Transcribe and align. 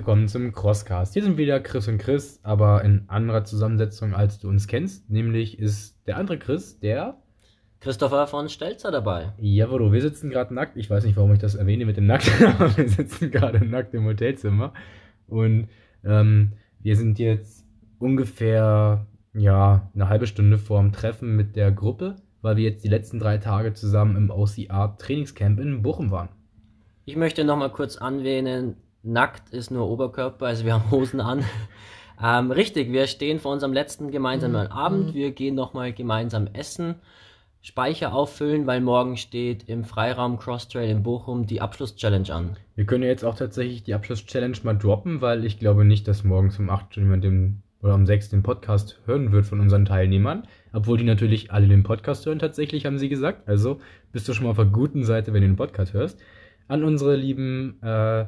willkommen 0.00 0.28
zum 0.28 0.52
Crosscast. 0.52 1.12
Hier 1.12 1.22
sind 1.22 1.36
wieder 1.36 1.60
Chris 1.60 1.86
und 1.86 1.98
Chris, 1.98 2.40
aber 2.42 2.82
in 2.84 3.04
anderer 3.08 3.44
Zusammensetzung, 3.44 4.14
als 4.14 4.38
du 4.38 4.48
uns 4.48 4.66
kennst. 4.66 5.10
Nämlich 5.10 5.58
ist 5.58 5.94
der 6.06 6.16
andere 6.16 6.38
Chris, 6.38 6.80
der 6.80 7.18
Christopher 7.80 8.26
von 8.26 8.48
Stelzer 8.48 8.90
dabei. 8.90 9.34
Jawohl, 9.36 9.92
wir 9.92 10.00
sitzen 10.00 10.30
gerade 10.30 10.54
nackt. 10.54 10.78
Ich 10.78 10.88
weiß 10.88 11.04
nicht, 11.04 11.18
warum 11.18 11.34
ich 11.34 11.38
das 11.38 11.54
erwähne 11.54 11.84
mit 11.84 11.98
dem 11.98 12.06
Nackt, 12.06 12.30
aber 12.42 12.74
wir 12.78 12.88
sitzen 12.88 13.30
gerade 13.30 13.62
nackt 13.62 13.92
im 13.92 14.06
Hotelzimmer. 14.06 14.72
Und 15.28 15.68
ähm, 16.02 16.52
wir 16.78 16.96
sind 16.96 17.18
jetzt 17.18 17.66
ungefähr 17.98 19.06
ja, 19.34 19.90
eine 19.94 20.08
halbe 20.08 20.26
Stunde 20.26 20.56
vorm 20.56 20.92
Treffen 20.92 21.36
mit 21.36 21.56
der 21.56 21.72
Gruppe, 21.72 22.16
weil 22.40 22.56
wir 22.56 22.64
jetzt 22.64 22.84
die 22.84 22.88
letzten 22.88 23.18
drei 23.18 23.36
Tage 23.36 23.74
zusammen 23.74 24.16
im 24.16 24.30
OCR 24.30 24.96
Trainingscamp 24.96 25.60
in 25.60 25.82
Bochum 25.82 26.10
waren. 26.10 26.30
Ich 27.04 27.16
möchte 27.16 27.44
noch 27.44 27.58
mal 27.58 27.70
kurz 27.70 27.98
anwähnen, 27.98 28.76
nackt 29.02 29.50
ist 29.50 29.70
nur 29.70 29.88
Oberkörper, 29.88 30.46
also 30.46 30.64
wir 30.64 30.74
haben 30.74 30.90
Hosen 30.90 31.20
an. 31.20 31.44
ähm, 32.22 32.50
richtig, 32.50 32.92
wir 32.92 33.06
stehen 33.06 33.38
vor 33.38 33.52
unserem 33.52 33.72
letzten 33.72 34.10
gemeinsamen 34.10 34.66
mhm. 34.66 34.72
Abend. 34.72 35.14
Wir 35.14 35.32
gehen 35.32 35.54
noch 35.54 35.72
mal 35.72 35.92
gemeinsam 35.92 36.48
essen, 36.52 36.96
Speicher 37.62 38.14
auffüllen, 38.14 38.66
weil 38.66 38.80
morgen 38.80 39.16
steht 39.16 39.68
im 39.68 39.84
Freiraum 39.84 40.38
Crosstrail 40.38 40.88
in 40.88 41.02
Bochum 41.02 41.46
die 41.46 41.60
Abschlusschallenge 41.60 42.32
an. 42.32 42.56
Wir 42.74 42.86
können 42.86 43.04
jetzt 43.04 43.24
auch 43.24 43.36
tatsächlich 43.36 43.82
die 43.82 43.94
Abschlusschallenge 43.94 44.56
mal 44.62 44.78
droppen, 44.78 45.20
weil 45.20 45.44
ich 45.44 45.58
glaube 45.58 45.84
nicht, 45.84 46.08
dass 46.08 46.24
morgen 46.24 46.50
zum 46.50 46.70
8 46.70 46.96
jemand 46.96 47.24
den 47.24 47.62
oder 47.82 47.94
am 47.94 48.04
6 48.06 48.28
den 48.28 48.42
Podcast 48.42 48.98
hören 49.06 49.32
wird 49.32 49.46
von 49.46 49.58
unseren 49.60 49.86
Teilnehmern. 49.86 50.46
Obwohl 50.72 50.98
die 50.98 51.04
natürlich 51.04 51.50
alle 51.50 51.66
den 51.66 51.82
Podcast 51.82 52.26
hören, 52.26 52.38
tatsächlich, 52.38 52.84
haben 52.84 52.98
sie 52.98 53.08
gesagt. 53.08 53.48
Also 53.48 53.80
bist 54.12 54.28
du 54.28 54.34
schon 54.34 54.44
mal 54.44 54.50
auf 54.50 54.56
der 54.56 54.66
guten 54.66 55.02
Seite, 55.02 55.32
wenn 55.32 55.40
du 55.40 55.48
den 55.48 55.56
Podcast 55.56 55.94
hörst 55.94 56.20
an 56.70 56.84
unsere 56.84 57.16
lieben 57.16 57.82
äh, 57.82 58.26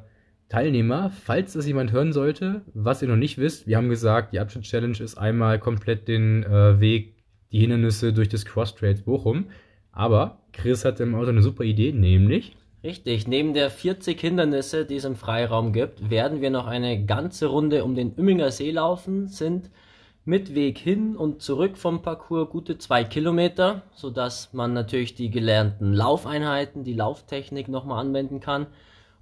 Teilnehmer, 0.53 1.11
falls 1.11 1.55
das 1.55 1.67
jemand 1.67 1.93
hören 1.93 2.13
sollte, 2.13 2.61
was 2.75 3.01
ihr 3.01 3.09
noch 3.09 3.17
nicht 3.17 3.39
wisst, 3.39 3.67
wir 3.67 3.79
haben 3.79 3.89
gesagt, 3.89 4.35
die 4.35 4.39
Abschnitt-Challenge 4.39 4.99
ist 5.01 5.17
einmal 5.17 5.59
komplett 5.59 6.09
den 6.09 6.43
äh, 6.43 6.79
Weg, 6.79 7.17
die 7.53 7.61
Hindernisse 7.61 8.13
durch 8.13 8.29
das 8.29 8.45
Cross-Trails 8.45 9.01
Bochum. 9.01 9.47
Aber 9.93 10.43
Chris 10.53 10.85
hatte 10.85 11.05
im 11.05 11.15
Auto 11.15 11.31
eine 11.31 11.41
super 11.41 11.65
Idee, 11.65 11.93
nämlich. 11.93 12.55
Richtig, 12.85 13.27
neben 13.27 13.55
der 13.55 13.71
40 13.71 14.21
Hindernisse, 14.21 14.85
die 14.85 14.97
es 14.97 15.07
im 15.07 15.17
Freiraum 15.17 15.73
gibt, 15.73 16.11
werden 16.11 16.43
wir 16.43 16.51
noch 16.51 16.67
eine 16.67 17.03
ganze 17.07 17.47
Runde 17.47 17.83
um 17.83 17.95
den 17.95 18.15
Ümminger 18.19 18.51
See 18.51 18.73
laufen, 18.73 19.29
sind 19.29 19.71
mit 20.27 20.55
Weg 20.55 20.77
hin 20.77 21.17
und 21.17 21.41
zurück 21.41 21.79
vom 21.79 22.03
Parcours 22.03 22.51
gute 22.51 22.77
zwei 22.77 23.05
Kilometer, 23.05 23.85
sodass 23.95 24.53
man 24.53 24.75
natürlich 24.75 25.15
die 25.15 25.31
gelernten 25.31 25.95
Laufeinheiten, 25.95 26.85
die 26.85 26.93
Lauftechnik 26.93 27.69
nochmal 27.69 28.05
anwenden 28.05 28.41
kann, 28.41 28.67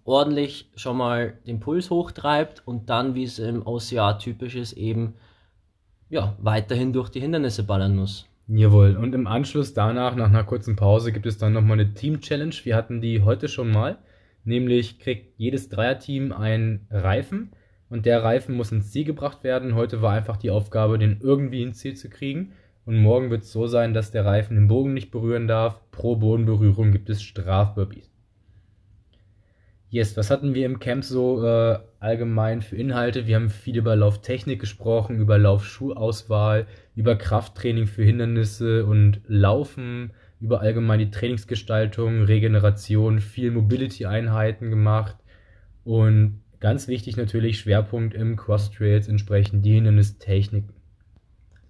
ordentlich 0.05 0.71
schon 0.77 0.97
mal 0.97 1.35
den 1.47 1.61
Puls 1.61 1.91
hochtreibt 1.91 2.63
und 2.67 2.91
dann, 2.91 3.15
wie 3.15 3.25
es 3.25 3.39
im 3.39 3.67
OCR 3.67 4.19
typisch 4.19 4.57
ist, 4.57 4.73
eben 4.75 5.15
ja, 6.09 6.37
weiterhin 6.41 6.93
durch 6.93 7.09
die 7.09 7.21
Hindernisse 7.21 7.63
ballern 7.63 7.97
muss. 7.97 8.27
Jawohl, 8.49 8.97
und 8.97 9.15
im 9.15 9.29
Anschluss 9.29 9.75
danach, 9.75 10.17
nach 10.17 10.29
einer 10.29 10.43
kurzen 10.43 10.75
Pause, 10.75 11.13
gibt 11.13 11.27
es 11.27 11.39
dann 11.39 11.53
nochmal 11.53 11.79
eine 11.79 11.95
Team-Challenge. 11.95 12.55
Wir 12.65 12.75
hatten 12.75 13.01
die 13.01 13.23
heute 13.23 13.47
schon 13.47 13.71
mal, 13.71 13.99
nämlich 14.45 14.99
kriegt 14.99 15.39
jedes 15.39 15.69
Dreierteam 15.69 16.33
einen 16.33 16.89
Reifen 16.91 17.53
und 17.89 18.07
der 18.07 18.25
Reifen 18.25 18.57
muss 18.57 18.73
ins 18.73 18.91
Ziel 18.91 19.05
gebracht 19.05 19.45
werden. 19.45 19.77
Heute 19.77 20.03
war 20.03 20.13
einfach 20.13 20.37
die 20.37 20.51
Aufgabe, 20.51 20.99
den 20.99 21.21
irgendwie 21.21 21.63
ins 21.63 21.79
Ziel 21.79 21.95
zu 21.95 22.09
kriegen. 22.11 22.53
Und 22.85 23.01
morgen 23.01 23.31
wird 23.31 23.43
es 23.43 23.53
so 23.53 23.67
sein, 23.67 23.95
dass 23.95 24.11
der 24.11 24.25
Reifen 24.25 24.57
den 24.57 24.69
Bogen 24.69 24.95
nicht 24.95 25.11
berühren 25.11 25.47
darf. 25.47 25.81
Pro 25.93 26.17
Bodenberührung 26.17 26.91
gibt 26.91 27.11
es 27.11 27.23
Strafburpees. 27.23 28.10
Yes, 29.91 30.17
was 30.17 30.31
hatten 30.31 30.55
wir 30.55 30.67
im 30.67 30.79
Camp 30.79 31.05
so 31.05 31.45
äh, 31.45 31.79
allgemein 31.99 32.63
für 32.63 32.77
Inhalte? 32.77 33.27
Wir 33.27 33.37
haben 33.37 33.51
viel 33.51 33.77
über 33.77 33.97
Lauftechnik 33.97 34.61
gesprochen, 34.61 35.19
über 35.19 35.37
Laufschuhauswahl, 35.37 36.67
über 36.95 37.17
Krafttraining 37.17 37.87
für 37.87 38.05
Hindernisse 38.05 38.87
und 38.87 39.21
Laufen, 39.27 40.13
über 40.41 40.61
allgemein 40.61 41.01
die 41.01 41.11
Trainingsgestaltung, 41.11 42.23
Regeneration, 42.23 43.19
viel 43.19 43.51
Mobility-Einheiten 43.51 44.71
gemacht 44.71 45.17
und 45.85 46.41
Ganz 46.61 46.89
wichtig 46.89 47.17
natürlich 47.17 47.59
Schwerpunkt 47.59 48.15
im 48.15 48.37
Cross-Trails 48.37 49.09
entsprechend 49.09 49.65
die 49.65 49.73
Hindernistechniken. 49.73 50.75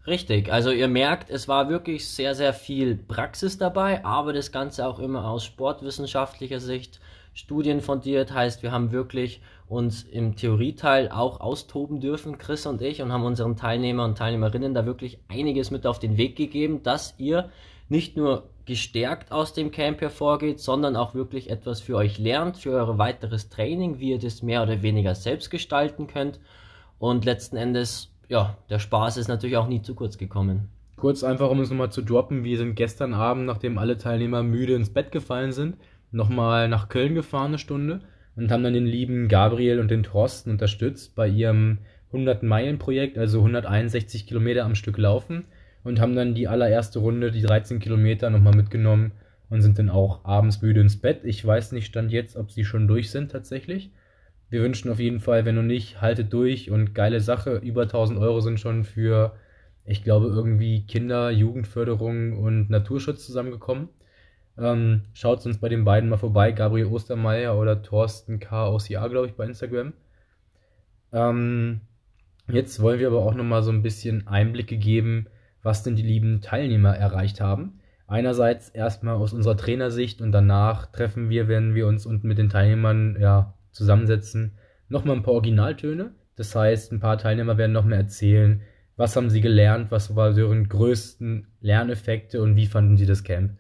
Richtig, 0.05 0.53
also 0.53 0.71
ihr 0.71 0.89
merkt, 0.89 1.31
es 1.31 1.47
war 1.47 1.69
wirklich 1.69 2.09
sehr, 2.09 2.35
sehr 2.35 2.53
viel 2.53 2.97
Praxis 2.97 3.57
dabei, 3.57 4.05
aber 4.05 4.33
das 4.33 4.51
Ganze 4.51 4.85
auch 4.87 4.99
immer 4.99 5.27
aus 5.27 5.45
sportwissenschaftlicher 5.45 6.59
Sicht 6.59 7.01
studienfundiert, 7.41 8.33
heißt, 8.33 8.63
wir 8.63 8.71
haben 8.71 8.93
wirklich 8.93 9.41
uns 9.67 10.03
im 10.03 10.37
Theorieteil 10.37 11.11
auch 11.11 11.41
austoben 11.41 12.01
dürfen, 12.01 12.39
Chris 12.39 12.67
und 12.67 12.83
ich, 12.83 13.03
und 13.03 13.13
haben 13.13 13.25
unseren 13.25 13.57
Teilnehmer 13.57 14.05
und 14.05 14.19
Teilnehmerinnen 14.19 14.75
da 14.75 14.87
wirklich 14.87 15.19
einiges 15.29 15.71
mit 15.71 15.87
auf 15.87 15.99
den 15.99 16.17
Weg 16.17 16.37
gegeben, 16.37 16.83
dass 16.83 17.15
ihr 17.19 17.51
nicht 17.89 18.17
nur 18.17 18.49
gestärkt 18.67 19.33
aus 19.33 19.53
dem 19.53 19.71
Camp 19.71 20.01
hervorgeht, 20.01 20.61
sondern 20.61 20.97
auch 20.97 21.15
wirklich 21.15 21.51
etwas 21.51 21.81
für 21.81 21.97
euch 21.97 22.19
lernt, 22.19 22.57
für 22.57 22.71
euer 22.71 22.99
weiteres 22.99 23.49
Training, 23.49 23.99
wie 23.99 24.11
ihr 24.11 24.19
das 24.19 24.43
mehr 24.43 24.63
oder 24.63 24.83
weniger 24.83 25.15
selbst 25.15 25.51
gestalten 25.51 26.07
könnt. 26.07 26.39
Und 26.99 27.25
letzten 27.25 27.57
Endes, 27.57 28.13
ja, 28.29 28.57
der 28.69 28.79
Spaß 28.79 29.17
ist 29.17 29.29
natürlich 29.29 29.57
auch 29.57 29.67
nie 29.67 29.83
zu 29.83 29.95
kurz 29.95 30.19
gekommen. 30.19 30.69
Kurz 30.97 31.25
einfach, 31.25 31.51
um 31.51 31.61
es 31.61 31.71
nochmal 31.71 31.91
zu 31.91 32.03
droppen, 32.03 32.45
wir 32.45 32.59
sind 32.59 32.75
gestern 32.75 33.15
Abend, 33.15 33.47
nachdem 33.47 33.79
alle 33.79 33.97
Teilnehmer 33.97 34.43
müde 34.43 34.75
ins 34.75 34.93
Bett 34.93 35.11
gefallen 35.11 35.53
sind, 35.53 35.77
nochmal 36.13 36.69
nach 36.69 36.89
Köln 36.89 37.15
gefahren 37.15 37.49
eine 37.49 37.59
Stunde 37.59 38.01
und 38.37 38.51
haben 38.51 38.63
dann 38.63 38.75
den 38.75 38.87
lieben 38.87 39.29
Gabriel 39.29 39.81
und 39.81 39.91
den 39.91 40.03
Thorsten 40.03 40.51
unterstützt 40.51 41.15
bei 41.15 41.29
ihrem 41.29 41.79
100-Meilen-Projekt, 42.13 43.19
also 43.19 43.39
161 43.39 44.27
Kilometer 44.27 44.65
am 44.65 44.75
Stück 44.75 44.99
laufen 44.99 45.45
und 45.85 46.01
haben 46.01 46.17
dann 46.17 46.35
die 46.35 46.49
allererste 46.49 46.99
Runde, 46.99 47.31
die 47.31 47.43
13 47.43 47.79
Kilometer, 47.79 48.31
nochmal 48.31 48.55
mitgenommen 48.55 49.13
und 49.49 49.63
sind 49.63 49.79
dann 49.79 49.91
auch 49.91 50.25
abends 50.25 50.63
müde 50.63 50.81
ins 50.81 51.01
Bett. 51.01 51.21
Ich 51.25 51.45
weiß 51.45 51.73
nicht, 51.73 51.87
stand 51.87 52.13
jetzt, 52.13 52.37
ob 52.37 52.51
sie 52.51 52.65
schon 52.65 52.89
durch 52.89 53.11
sind 53.11 53.31
tatsächlich. 53.31 53.91
Wir 54.49 54.63
wünschen 54.63 54.91
auf 54.91 54.99
jeden 54.99 55.21
Fall, 55.21 55.45
wenn 55.45 55.57
du 55.57 55.63
nicht, 55.63 56.01
haltet 56.01 56.33
durch 56.33 56.71
und 56.71 56.95
geile 56.95 57.21
Sache. 57.21 57.57
Über 57.57 57.83
1000 57.83 58.19
Euro 58.19 58.41
sind 58.41 58.59
schon 58.59 58.85
für, 58.85 59.35
ich 59.85 60.03
glaube, 60.03 60.27
irgendwie 60.27 60.87
Kinder, 60.87 61.31
Jugendförderung 61.31 62.37
und 62.39 62.69
Naturschutz 62.69 63.25
zusammengekommen. 63.25 63.89
Ähm, 64.61 65.05
schaut 65.15 65.45
uns 65.47 65.59
bei 65.59 65.71
den 65.71 65.85
beiden 65.85 66.11
mal 66.11 66.19
vorbei, 66.19 66.53
Gabriel 66.53 66.87
Ostermeier 66.87 67.59
oder 67.59 67.83
Thorsten 67.83 68.39
K. 68.41 68.67
aus 68.67 68.91
IA, 68.91 69.09
glaube 69.09 69.27
ich, 69.27 69.35
bei 69.35 69.47
Instagram. 69.47 69.95
Ähm, 71.13 71.81
jetzt 72.47 72.81
wollen 72.81 73.01
wir 73.01 73.07
aber 73.07 73.25
auch 73.25 73.35
nochmal 73.35 73.63
so 73.63 73.71
ein 73.71 73.83
bisschen 73.83 74.27
Einblicke 74.27 74.77
geben, 74.77 75.29
was 75.63 75.83
denn 75.83 75.97
die 75.97 76.03
lieben 76.03 76.43
Teilnehmer 76.43 76.95
erreicht 76.95 77.41
haben. 77.41 77.81
Einerseits 78.07 78.69
erstmal 78.69 79.15
aus 79.15 79.33
unserer 79.33 79.57
Trainersicht 79.57 80.21
und 80.21 80.33
danach 80.33 80.87
treffen 80.87 81.31
wir, 81.31 81.49
wenn 81.49 81.75
wir 81.75 81.87
uns 81.87 82.05
und 82.05 82.25
mit 82.25 82.39
den 82.39 82.51
Teilnehmern 82.51 83.17
ja, 83.19 83.55
zusammensetzen, 83.71 84.59
nochmal 84.89 85.17
ein 85.17 85.23
paar 85.23 85.35
Originaltöne. 85.35 86.13
Das 86.37 86.55
heißt, 86.55 86.93
ein 86.93 87.01
paar 87.01 87.19
Teilnehmer 87.19 87.57
werden 87.57 87.73
nochmal 87.73 87.99
erzählen, 87.99 88.63
was 88.97 89.17
haben 89.17 89.31
sie 89.31 89.41
gelernt, 89.41 89.91
was 89.91 90.15
waren 90.17 90.35
deren 90.35 90.69
größten 90.69 91.47
Lerneffekte 91.61 92.43
und 92.43 92.57
wie 92.57 92.67
fanden 92.67 92.99
sie 92.99 93.07
das 93.07 93.25
Camp. 93.25 93.53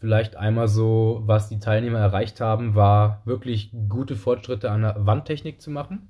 Vielleicht 0.00 0.36
einmal 0.36 0.66
so, 0.66 1.20
was 1.26 1.50
die 1.50 1.58
Teilnehmer 1.58 1.98
erreicht 1.98 2.40
haben, 2.40 2.74
war 2.74 3.20
wirklich 3.26 3.70
gute 3.90 4.16
Fortschritte 4.16 4.70
an 4.70 4.80
der 4.80 4.96
Wandtechnik 5.06 5.60
zu 5.60 5.70
machen. 5.70 6.08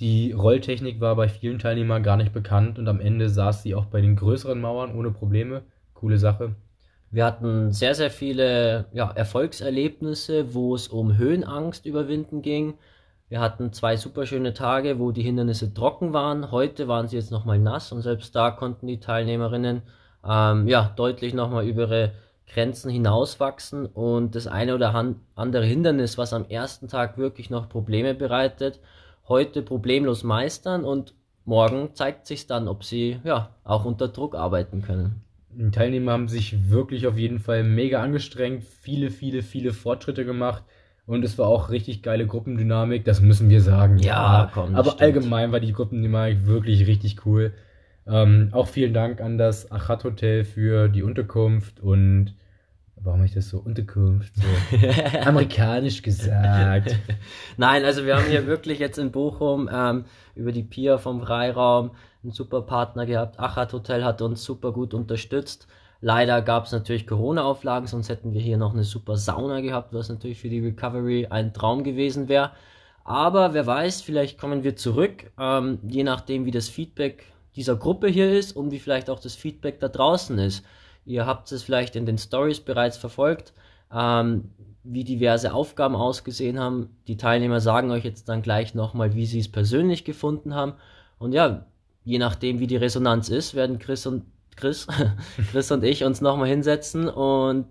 Die 0.00 0.32
Rolltechnik 0.32 0.98
war 0.98 1.14
bei 1.14 1.28
vielen 1.28 1.58
Teilnehmern 1.58 2.02
gar 2.02 2.16
nicht 2.16 2.32
bekannt 2.32 2.78
und 2.78 2.88
am 2.88 3.00
Ende 3.00 3.28
saß 3.28 3.62
sie 3.62 3.74
auch 3.74 3.84
bei 3.84 4.00
den 4.00 4.16
größeren 4.16 4.58
Mauern 4.58 4.94
ohne 4.94 5.10
Probleme. 5.10 5.62
Coole 5.92 6.16
Sache. 6.16 6.54
Wir 7.10 7.26
hatten 7.26 7.70
sehr, 7.70 7.94
sehr 7.94 8.10
viele 8.10 8.86
ja, 8.94 9.10
Erfolgserlebnisse, 9.10 10.54
wo 10.54 10.74
es 10.74 10.88
um 10.88 11.18
Höhenangst 11.18 11.84
überwinden 11.84 12.40
ging. 12.40 12.78
Wir 13.28 13.40
hatten 13.40 13.74
zwei 13.74 13.98
super 13.98 14.24
schöne 14.24 14.54
Tage, 14.54 14.98
wo 14.98 15.12
die 15.12 15.22
Hindernisse 15.22 15.74
trocken 15.74 16.14
waren. 16.14 16.50
Heute 16.50 16.88
waren 16.88 17.08
sie 17.08 17.16
jetzt 17.16 17.30
nochmal 17.30 17.58
nass 17.58 17.92
und 17.92 18.00
selbst 18.00 18.34
da 18.34 18.50
konnten 18.50 18.86
die 18.86 19.00
Teilnehmerinnen 19.00 19.82
ähm, 20.26 20.66
ja, 20.66 20.90
deutlich 20.96 21.34
nochmal 21.34 21.66
über 21.66 21.82
ihre 21.82 22.12
Grenzen 22.52 22.90
hinauswachsen 22.90 23.86
und 23.86 24.34
das 24.34 24.46
eine 24.46 24.74
oder 24.74 25.14
andere 25.34 25.64
Hindernis, 25.64 26.18
was 26.18 26.32
am 26.32 26.44
ersten 26.46 26.88
Tag 26.88 27.16
wirklich 27.16 27.50
noch 27.50 27.68
Probleme 27.68 28.14
bereitet, 28.14 28.80
heute 29.28 29.62
problemlos 29.62 30.22
meistern 30.22 30.84
und 30.84 31.14
morgen 31.44 31.94
zeigt 31.94 32.26
sich 32.26 32.46
dann, 32.46 32.68
ob 32.68 32.84
sie 32.84 33.20
ja 33.24 33.54
auch 33.64 33.84
unter 33.84 34.08
Druck 34.08 34.34
arbeiten 34.34 34.82
können. 34.82 35.22
Die 35.50 35.70
Teilnehmer 35.70 36.12
haben 36.12 36.28
sich 36.28 36.70
wirklich 36.70 37.06
auf 37.06 37.18
jeden 37.18 37.38
Fall 37.38 37.62
mega 37.62 38.02
angestrengt, 38.02 38.64
viele, 38.64 39.10
viele, 39.10 39.42
viele 39.42 39.72
Fortschritte 39.72 40.24
gemacht 40.24 40.62
und 41.06 41.24
es 41.24 41.38
war 41.38 41.48
auch 41.48 41.70
richtig 41.70 42.02
geile 42.02 42.26
Gruppendynamik, 42.26 43.04
das 43.04 43.20
müssen 43.20 43.50
wir 43.50 43.60
sagen. 43.60 43.98
Ja, 43.98 44.50
komm. 44.52 44.74
Aber 44.74 44.92
stimmt. 44.92 45.02
allgemein 45.02 45.52
war 45.52 45.60
die 45.60 45.72
Gruppendynamik 45.72 46.46
wirklich 46.46 46.86
richtig 46.86 47.26
cool. 47.26 47.52
Ähm, 48.06 48.48
auch 48.52 48.68
vielen 48.68 48.94
Dank 48.94 49.20
an 49.20 49.38
das 49.38 49.70
Achat 49.70 50.04
Hotel 50.04 50.44
für 50.44 50.88
die 50.88 51.02
Unterkunft 51.02 51.80
und 51.80 52.34
Warum 53.04 53.18
habe 53.18 53.26
ich 53.26 53.34
das 53.34 53.48
so 53.48 53.58
Unterkunft, 53.58 54.32
so 54.36 54.78
amerikanisch 55.26 56.02
gesagt? 56.02 56.96
Nein, 57.56 57.84
also 57.84 58.06
wir 58.06 58.16
haben 58.16 58.26
hier 58.26 58.46
wirklich 58.46 58.78
jetzt 58.78 58.96
in 58.96 59.10
Bochum 59.10 59.68
ähm, 59.72 60.04
über 60.36 60.52
die 60.52 60.62
Pier 60.62 60.98
vom 60.98 61.20
Freiraum 61.20 61.90
einen 62.22 62.32
super 62.32 62.62
Partner 62.62 63.04
gehabt. 63.04 63.40
Achat 63.40 63.72
Hotel 63.72 64.04
hat 64.04 64.22
uns 64.22 64.44
super 64.44 64.70
gut 64.72 64.94
unterstützt. 64.94 65.66
Leider 66.00 66.42
gab 66.42 66.66
es 66.66 66.72
natürlich 66.72 67.06
Corona-Auflagen, 67.08 67.88
sonst 67.88 68.08
hätten 68.08 68.32
wir 68.34 68.40
hier 68.40 68.56
noch 68.56 68.72
eine 68.72 68.84
super 68.84 69.16
Sauna 69.16 69.60
gehabt, 69.60 69.92
was 69.92 70.08
natürlich 70.08 70.40
für 70.40 70.48
die 70.48 70.60
Recovery 70.60 71.26
ein 71.28 71.52
Traum 71.52 71.82
gewesen 71.82 72.28
wäre. 72.28 72.52
Aber 73.04 73.52
wer 73.52 73.66
weiß, 73.66 74.02
vielleicht 74.02 74.38
kommen 74.38 74.62
wir 74.62 74.76
zurück, 74.76 75.32
ähm, 75.40 75.80
je 75.88 76.04
nachdem, 76.04 76.44
wie 76.44 76.52
das 76.52 76.68
Feedback 76.68 77.31
dieser 77.56 77.76
Gruppe 77.76 78.08
hier 78.08 78.32
ist 78.32 78.56
und 78.56 78.70
wie 78.70 78.78
vielleicht 78.78 79.10
auch 79.10 79.20
das 79.20 79.34
Feedback 79.34 79.80
da 79.80 79.88
draußen 79.88 80.38
ist. 80.38 80.64
Ihr 81.04 81.26
habt 81.26 81.50
es 81.52 81.62
vielleicht 81.62 81.96
in 81.96 82.06
den 82.06 82.18
Stories 82.18 82.60
bereits 82.60 82.96
verfolgt, 82.96 83.52
ähm, 83.92 84.50
wie 84.84 85.04
diverse 85.04 85.52
Aufgaben 85.52 85.94
ausgesehen 85.96 86.58
haben. 86.58 86.96
Die 87.06 87.16
Teilnehmer 87.16 87.60
sagen 87.60 87.90
euch 87.90 88.04
jetzt 88.04 88.28
dann 88.28 88.42
gleich 88.42 88.74
nochmal, 88.74 89.14
wie 89.14 89.26
sie 89.26 89.40
es 89.40 89.50
persönlich 89.50 90.04
gefunden 90.04 90.54
haben. 90.54 90.74
Und 91.18 91.32
ja, 91.32 91.66
je 92.04 92.18
nachdem, 92.18 92.58
wie 92.58 92.66
die 92.66 92.76
Resonanz 92.76 93.28
ist, 93.28 93.54
werden 93.54 93.78
Chris 93.78 94.06
und 94.06 94.24
Chris, 94.56 94.86
Chris 95.50 95.70
und 95.70 95.84
ich 95.84 96.04
uns 96.04 96.20
nochmal 96.20 96.48
hinsetzen 96.48 97.08
und 97.08 97.66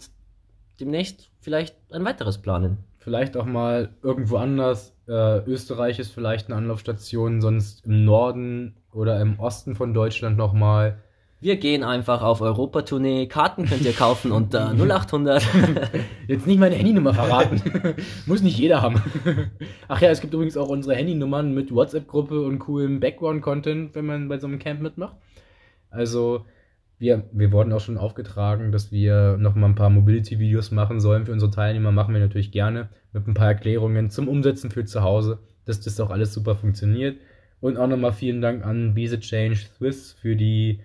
demnächst 0.79 1.29
vielleicht 1.39 1.75
ein 1.91 2.05
weiteres 2.05 2.37
planen. 2.37 2.77
Vielleicht 3.01 3.35
auch 3.35 3.45
mal 3.45 3.89
irgendwo 4.03 4.37
anders. 4.37 4.95
Äh, 5.07 5.39
Österreich 5.45 5.97
ist 5.97 6.13
vielleicht 6.13 6.47
eine 6.47 6.55
Anlaufstation, 6.55 7.41
sonst 7.41 7.83
im 7.83 8.05
Norden 8.05 8.75
oder 8.93 9.19
im 9.19 9.39
Osten 9.39 9.75
von 9.75 9.95
Deutschland 9.95 10.37
nochmal. 10.37 10.99
Wir 11.39 11.57
gehen 11.57 11.83
einfach 11.83 12.21
auf 12.21 12.41
Europatournee. 12.41 13.25
Karten 13.25 13.65
könnt 13.65 13.81
ihr 13.81 13.93
kaufen 13.93 14.31
unter 14.31 14.71
0800. 14.77 15.43
Jetzt 16.27 16.45
nicht 16.45 16.59
meine 16.59 16.75
Handynummer 16.75 17.15
verraten. 17.15 17.59
Muss 18.27 18.43
nicht 18.43 18.59
jeder 18.59 18.83
haben. 18.83 19.01
Ach 19.87 19.99
ja, 19.99 20.11
es 20.11 20.21
gibt 20.21 20.35
übrigens 20.35 20.55
auch 20.55 20.69
unsere 20.69 20.95
Handynummern 20.95 21.55
mit 21.55 21.73
WhatsApp-Gruppe 21.73 22.39
und 22.43 22.59
coolem 22.59 22.99
Background-Content, 22.99 23.95
wenn 23.95 24.05
man 24.05 24.29
bei 24.29 24.37
so 24.37 24.45
einem 24.45 24.59
Camp 24.59 24.79
mitmacht. 24.79 25.15
Also, 25.89 26.45
wir, 27.01 27.23
wir 27.31 27.51
wurden 27.51 27.73
auch 27.73 27.79
schon 27.79 27.97
aufgetragen, 27.97 28.71
dass 28.71 28.91
wir 28.91 29.35
noch 29.37 29.55
mal 29.55 29.65
ein 29.65 29.75
paar 29.75 29.89
Mobility-Videos 29.89 30.69
machen 30.69 30.99
sollen 30.99 31.25
für 31.25 31.31
unsere 31.31 31.49
Teilnehmer. 31.49 31.91
Machen 31.91 32.13
wir 32.13 32.21
natürlich 32.21 32.51
gerne 32.51 32.89
mit 33.11 33.27
ein 33.27 33.33
paar 33.33 33.47
Erklärungen 33.47 34.11
zum 34.11 34.27
Umsetzen 34.27 34.69
für 34.69 34.85
zu 34.85 35.01
Hause, 35.01 35.39
dass 35.65 35.81
das 35.81 35.99
auch 35.99 36.11
alles 36.11 36.31
super 36.31 36.55
funktioniert. 36.55 37.17
Und 37.59 37.77
auch 37.77 37.87
nochmal 37.87 38.13
vielen 38.13 38.39
Dank 38.39 38.63
an 38.63 38.95
Visa 38.95 39.17
Change 39.17 39.55
Swiss 39.55 40.13
für 40.13 40.35
die 40.35 40.81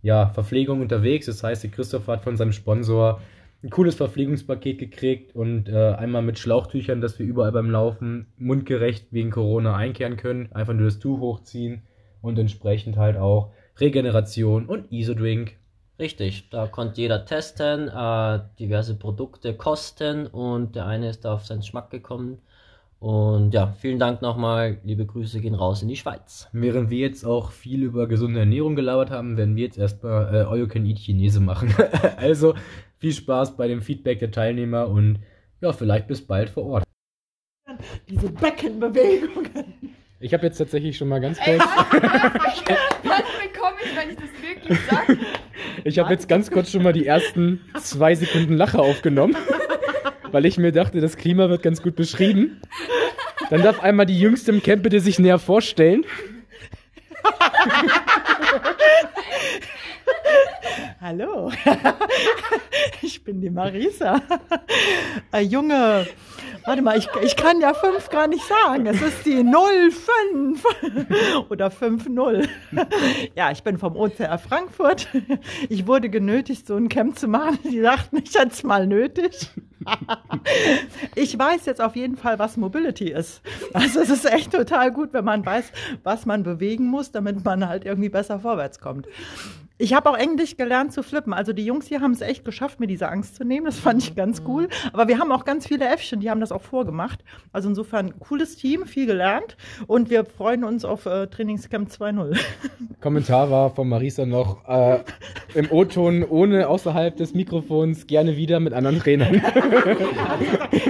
ja, 0.00 0.30
Verpflegung 0.30 0.80
unterwegs. 0.80 1.26
Das 1.26 1.44
heißt, 1.44 1.62
der 1.62 1.70
Christoph 1.70 2.06
hat 2.06 2.24
von 2.24 2.38
seinem 2.38 2.52
Sponsor 2.52 3.20
ein 3.62 3.68
cooles 3.68 3.96
Verpflegungspaket 3.96 4.78
gekriegt 4.78 5.36
und 5.36 5.68
äh, 5.68 5.92
einmal 5.92 6.22
mit 6.22 6.38
Schlauchtüchern, 6.38 7.02
dass 7.02 7.18
wir 7.18 7.26
überall 7.26 7.52
beim 7.52 7.70
Laufen 7.70 8.28
mundgerecht 8.38 9.08
wegen 9.10 9.30
Corona 9.30 9.76
einkehren 9.76 10.16
können. 10.16 10.50
Einfach 10.52 10.72
nur 10.72 10.86
das 10.86 11.00
Tuch 11.00 11.20
hochziehen 11.20 11.82
und 12.22 12.38
entsprechend 12.38 12.96
halt 12.96 13.18
auch 13.18 13.52
Regeneration 13.80 14.66
und 14.66 14.92
Isodrink. 14.92 15.56
Richtig, 15.98 16.48
da 16.50 16.66
konnte 16.66 17.00
jeder 17.00 17.24
testen, 17.26 17.88
äh, 17.88 18.40
diverse 18.58 18.94
Produkte 18.94 19.54
kosten 19.54 20.26
und 20.26 20.74
der 20.74 20.86
eine 20.86 21.10
ist 21.10 21.24
da 21.24 21.34
auf 21.34 21.44
seinen 21.44 21.60
Geschmack 21.60 21.90
gekommen. 21.90 22.38
Und 23.00 23.52
ja, 23.54 23.72
vielen 23.78 23.98
Dank 23.98 24.20
nochmal. 24.20 24.78
Liebe 24.84 25.06
Grüße 25.06 25.40
gehen 25.40 25.54
raus 25.54 25.80
in 25.80 25.88
die 25.88 25.96
Schweiz. 25.96 26.48
Während 26.52 26.90
wir 26.90 26.98
jetzt 26.98 27.24
auch 27.24 27.50
viel 27.50 27.82
über 27.82 28.06
gesunde 28.06 28.40
Ernährung 28.40 28.76
gelabert 28.76 29.10
haben, 29.10 29.38
werden 29.38 29.56
wir 29.56 29.64
jetzt 29.64 29.78
erstmal 29.78 30.34
äh, 30.34 30.40
All 30.40 30.58
You 30.58 30.68
Can 30.68 30.84
Eat 30.84 30.98
Chinese 30.98 31.40
machen. 31.40 31.74
also 32.18 32.54
viel 32.98 33.12
Spaß 33.12 33.56
bei 33.56 33.68
dem 33.68 33.80
Feedback 33.80 34.18
der 34.18 34.30
Teilnehmer 34.30 34.88
und 34.88 35.20
ja, 35.62 35.72
vielleicht 35.72 36.08
bis 36.08 36.26
bald 36.26 36.50
vor 36.50 36.64
Ort. 36.64 36.84
Diese 38.08 38.30
Beckenbewegungen. 38.30 39.94
Ich 40.18 40.34
habe 40.34 40.44
jetzt 40.46 40.58
tatsächlich 40.58 40.98
schon 40.98 41.08
mal 41.08 41.20
ganz 41.20 41.38
kurz. 41.38 41.62
Was, 43.80 43.96
was 43.96 43.96
bekomme 43.96 43.96
ich, 43.96 43.96
wenn 43.96 44.10
ich 44.10 44.16
das 44.16 44.42
wirklich 44.42 44.78
sage? 44.90 45.18
Ich 45.84 45.98
habe 45.98 46.12
jetzt 46.12 46.28
ganz 46.28 46.50
kurz 46.50 46.70
schon 46.70 46.82
mal 46.82 46.92
die 46.92 47.06
ersten 47.06 47.60
zwei 47.80 48.14
Sekunden 48.14 48.54
Lache 48.54 48.78
aufgenommen, 48.78 49.36
weil 50.32 50.46
ich 50.46 50.58
mir 50.58 50.72
dachte, 50.72 51.00
das 51.00 51.16
Klima 51.16 51.48
wird 51.50 51.62
ganz 51.62 51.82
gut 51.82 51.96
beschrieben. 51.96 52.60
Dann 53.50 53.62
darf 53.62 53.80
einmal 53.80 54.06
die 54.06 54.18
Jüngste 54.18 54.52
im 54.52 54.62
Camp 54.62 54.82
bitte 54.82 55.00
sich 55.00 55.18
näher 55.18 55.38
vorstellen. 55.38 56.04
Hallo, 61.10 61.50
ich 63.02 63.24
bin 63.24 63.40
die 63.40 63.50
Marisa. 63.50 64.22
Äh, 65.32 65.40
Junge, 65.40 66.06
warte 66.64 66.82
mal, 66.82 66.96
ich, 66.96 67.08
ich 67.24 67.34
kann 67.34 67.60
ja 67.60 67.74
fünf 67.74 68.10
gar 68.10 68.28
nicht 68.28 68.44
sagen. 68.44 68.86
Es 68.86 69.02
ist 69.02 69.26
die 69.26 69.42
05 69.42 70.64
oder 71.50 71.66
5-0. 71.66 72.48
Ja, 73.34 73.50
ich 73.50 73.64
bin 73.64 73.76
vom 73.76 73.96
OCR 73.96 74.38
Frankfurt. 74.38 75.08
Ich 75.68 75.88
wurde 75.88 76.10
genötigt, 76.10 76.68
so 76.68 76.76
ein 76.76 76.88
Camp 76.88 77.18
zu 77.18 77.26
machen. 77.26 77.58
Die 77.64 77.80
dachten, 77.80 78.18
ich 78.22 78.36
hätte 78.36 78.52
es 78.52 78.62
mal 78.62 78.86
nötig. 78.86 79.50
Ich 81.16 81.36
weiß 81.36 81.66
jetzt 81.66 81.80
auf 81.80 81.96
jeden 81.96 82.18
Fall, 82.18 82.38
was 82.38 82.56
Mobility 82.56 83.10
ist. 83.10 83.42
Also 83.72 83.98
es 83.98 84.10
ist 84.10 84.32
echt 84.32 84.52
total 84.52 84.92
gut, 84.92 85.12
wenn 85.12 85.24
man 85.24 85.44
weiß, 85.44 85.72
was 86.04 86.24
man 86.24 86.44
bewegen 86.44 86.86
muss, 86.86 87.10
damit 87.10 87.44
man 87.44 87.66
halt 87.68 87.84
irgendwie 87.84 88.10
besser 88.10 88.38
vorwärts 88.38 88.78
kommt. 88.78 89.08
Ich 89.80 89.94
habe 89.94 90.10
auch 90.10 90.16
Englisch 90.16 90.58
gelernt 90.58 90.92
zu 90.92 91.02
flippen. 91.02 91.32
Also 91.32 91.54
die 91.54 91.64
Jungs 91.64 91.86
hier 91.86 92.02
haben 92.02 92.10
es 92.12 92.20
echt 92.20 92.44
geschafft, 92.44 92.80
mir 92.80 92.86
diese 92.86 93.08
Angst 93.08 93.36
zu 93.36 93.44
nehmen. 93.44 93.64
Das 93.64 93.78
fand 93.78 94.02
ich 94.02 94.14
ganz 94.14 94.42
cool. 94.46 94.68
Aber 94.92 95.08
wir 95.08 95.18
haben 95.18 95.32
auch 95.32 95.46
ganz 95.46 95.66
viele 95.66 95.88
Äffchen, 95.88 96.20
die 96.20 96.28
haben 96.28 96.40
das 96.40 96.52
auch 96.52 96.60
vorgemacht. 96.60 97.24
Also 97.50 97.70
insofern 97.70 98.20
cooles 98.20 98.56
Team, 98.56 98.84
viel 98.84 99.06
gelernt. 99.06 99.56
Und 99.86 100.10
wir 100.10 100.26
freuen 100.26 100.64
uns 100.64 100.84
auf 100.84 101.06
äh, 101.06 101.28
Trainingscamp 101.28 101.88
2.0. 101.88 102.38
Kommentar 103.00 103.50
war 103.50 103.70
von 103.70 103.88
Marisa 103.88 104.26
noch 104.26 104.68
äh, 104.68 104.98
im 105.54 105.70
O-Ton 105.70 106.24
ohne 106.24 106.68
außerhalb 106.68 107.16
des 107.16 107.32
Mikrofons 107.32 108.06
gerne 108.06 108.36
wieder 108.36 108.60
mit 108.60 108.74
anderen 108.74 108.98
Trainern. 108.98 109.42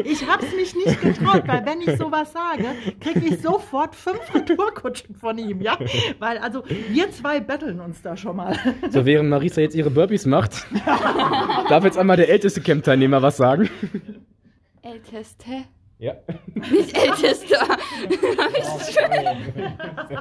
Ich 0.04 0.26
habe 0.26 0.44
es 0.44 0.54
mich 0.54 0.74
nicht 0.74 1.00
getraut, 1.00 1.42
weil 1.46 1.64
wenn 1.66 1.80
ich 1.80 1.96
sowas 1.96 2.32
sage, 2.32 2.64
kriege 3.00 3.26
ich 3.26 3.40
sofort 3.40 3.94
fünf 3.94 4.20
Retourkutschen 4.34 5.14
von 5.14 5.38
ihm, 5.38 5.60
ja? 5.60 5.78
Weil 6.18 6.38
also 6.38 6.62
wir 6.90 7.10
zwei 7.10 7.40
betteln 7.40 7.80
uns 7.80 8.02
da 8.02 8.16
schon 8.16 8.36
mal. 8.36 8.56
So 8.88 9.04
während 9.04 9.28
Marisa 9.28 9.60
jetzt 9.60 9.74
ihre 9.74 9.90
Burpees 9.90 10.26
macht, 10.26 10.66
darf 11.68 11.84
jetzt 11.84 11.98
einmal 11.98 12.16
der 12.16 12.28
älteste 12.28 12.60
Camp-Teilnehmer 12.60 13.22
was 13.22 13.36
sagen. 13.36 13.68
Älteste? 14.82 15.64
Ja. 15.98 16.14
Nicht 16.54 16.96
schön. 16.96 17.12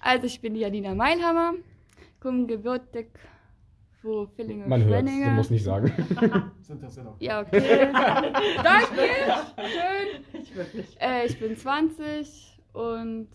also 0.00 0.26
ich 0.26 0.40
bin 0.40 0.54
Janina 0.54 0.94
Meilhammer, 0.94 1.54
komme 2.20 2.46
gebürtig 2.46 3.08
von 4.00 4.28
Villingen 4.36 4.68
Man 4.68 4.82
und 4.82 4.88
hört 4.88 5.08
du 5.08 5.30
musst 5.30 5.50
nicht 5.50 5.64
sagen. 5.64 5.92
Ja, 7.18 7.42
okay. 7.42 7.88
Danke. 7.92 9.08
Schön. 9.56 10.84
Äh, 10.98 11.26
ich 11.26 11.38
bin 11.38 11.56
20 11.56 12.58
und 12.72 13.28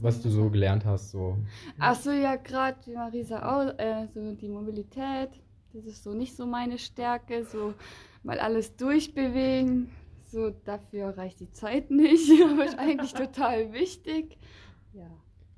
was 0.00 0.22
du 0.22 0.28
so 0.28 0.50
gelernt 0.50 0.84
hast, 0.84 1.10
so. 1.10 1.36
Ach 1.78 1.94
so, 1.94 2.10
ja, 2.10 2.36
gerade 2.36 2.76
wie 2.86 2.94
Marisa 2.94 3.42
auch, 3.42 3.78
äh, 3.78 4.06
so 4.14 4.32
die 4.34 4.48
Mobilität, 4.48 5.30
das 5.72 5.84
ist 5.84 6.02
so 6.02 6.14
nicht 6.14 6.36
so 6.36 6.46
meine 6.46 6.78
Stärke, 6.78 7.44
so 7.44 7.74
mal 8.22 8.38
alles 8.38 8.76
durchbewegen, 8.76 9.90
so 10.30 10.50
dafür 10.50 11.16
reicht 11.16 11.40
die 11.40 11.50
Zeit 11.52 11.90
nicht, 11.90 12.30
aber 12.52 12.64
ist 12.64 12.78
eigentlich 12.78 13.14
total 13.14 13.72
wichtig. 13.72 14.38
Ja. 14.92 15.10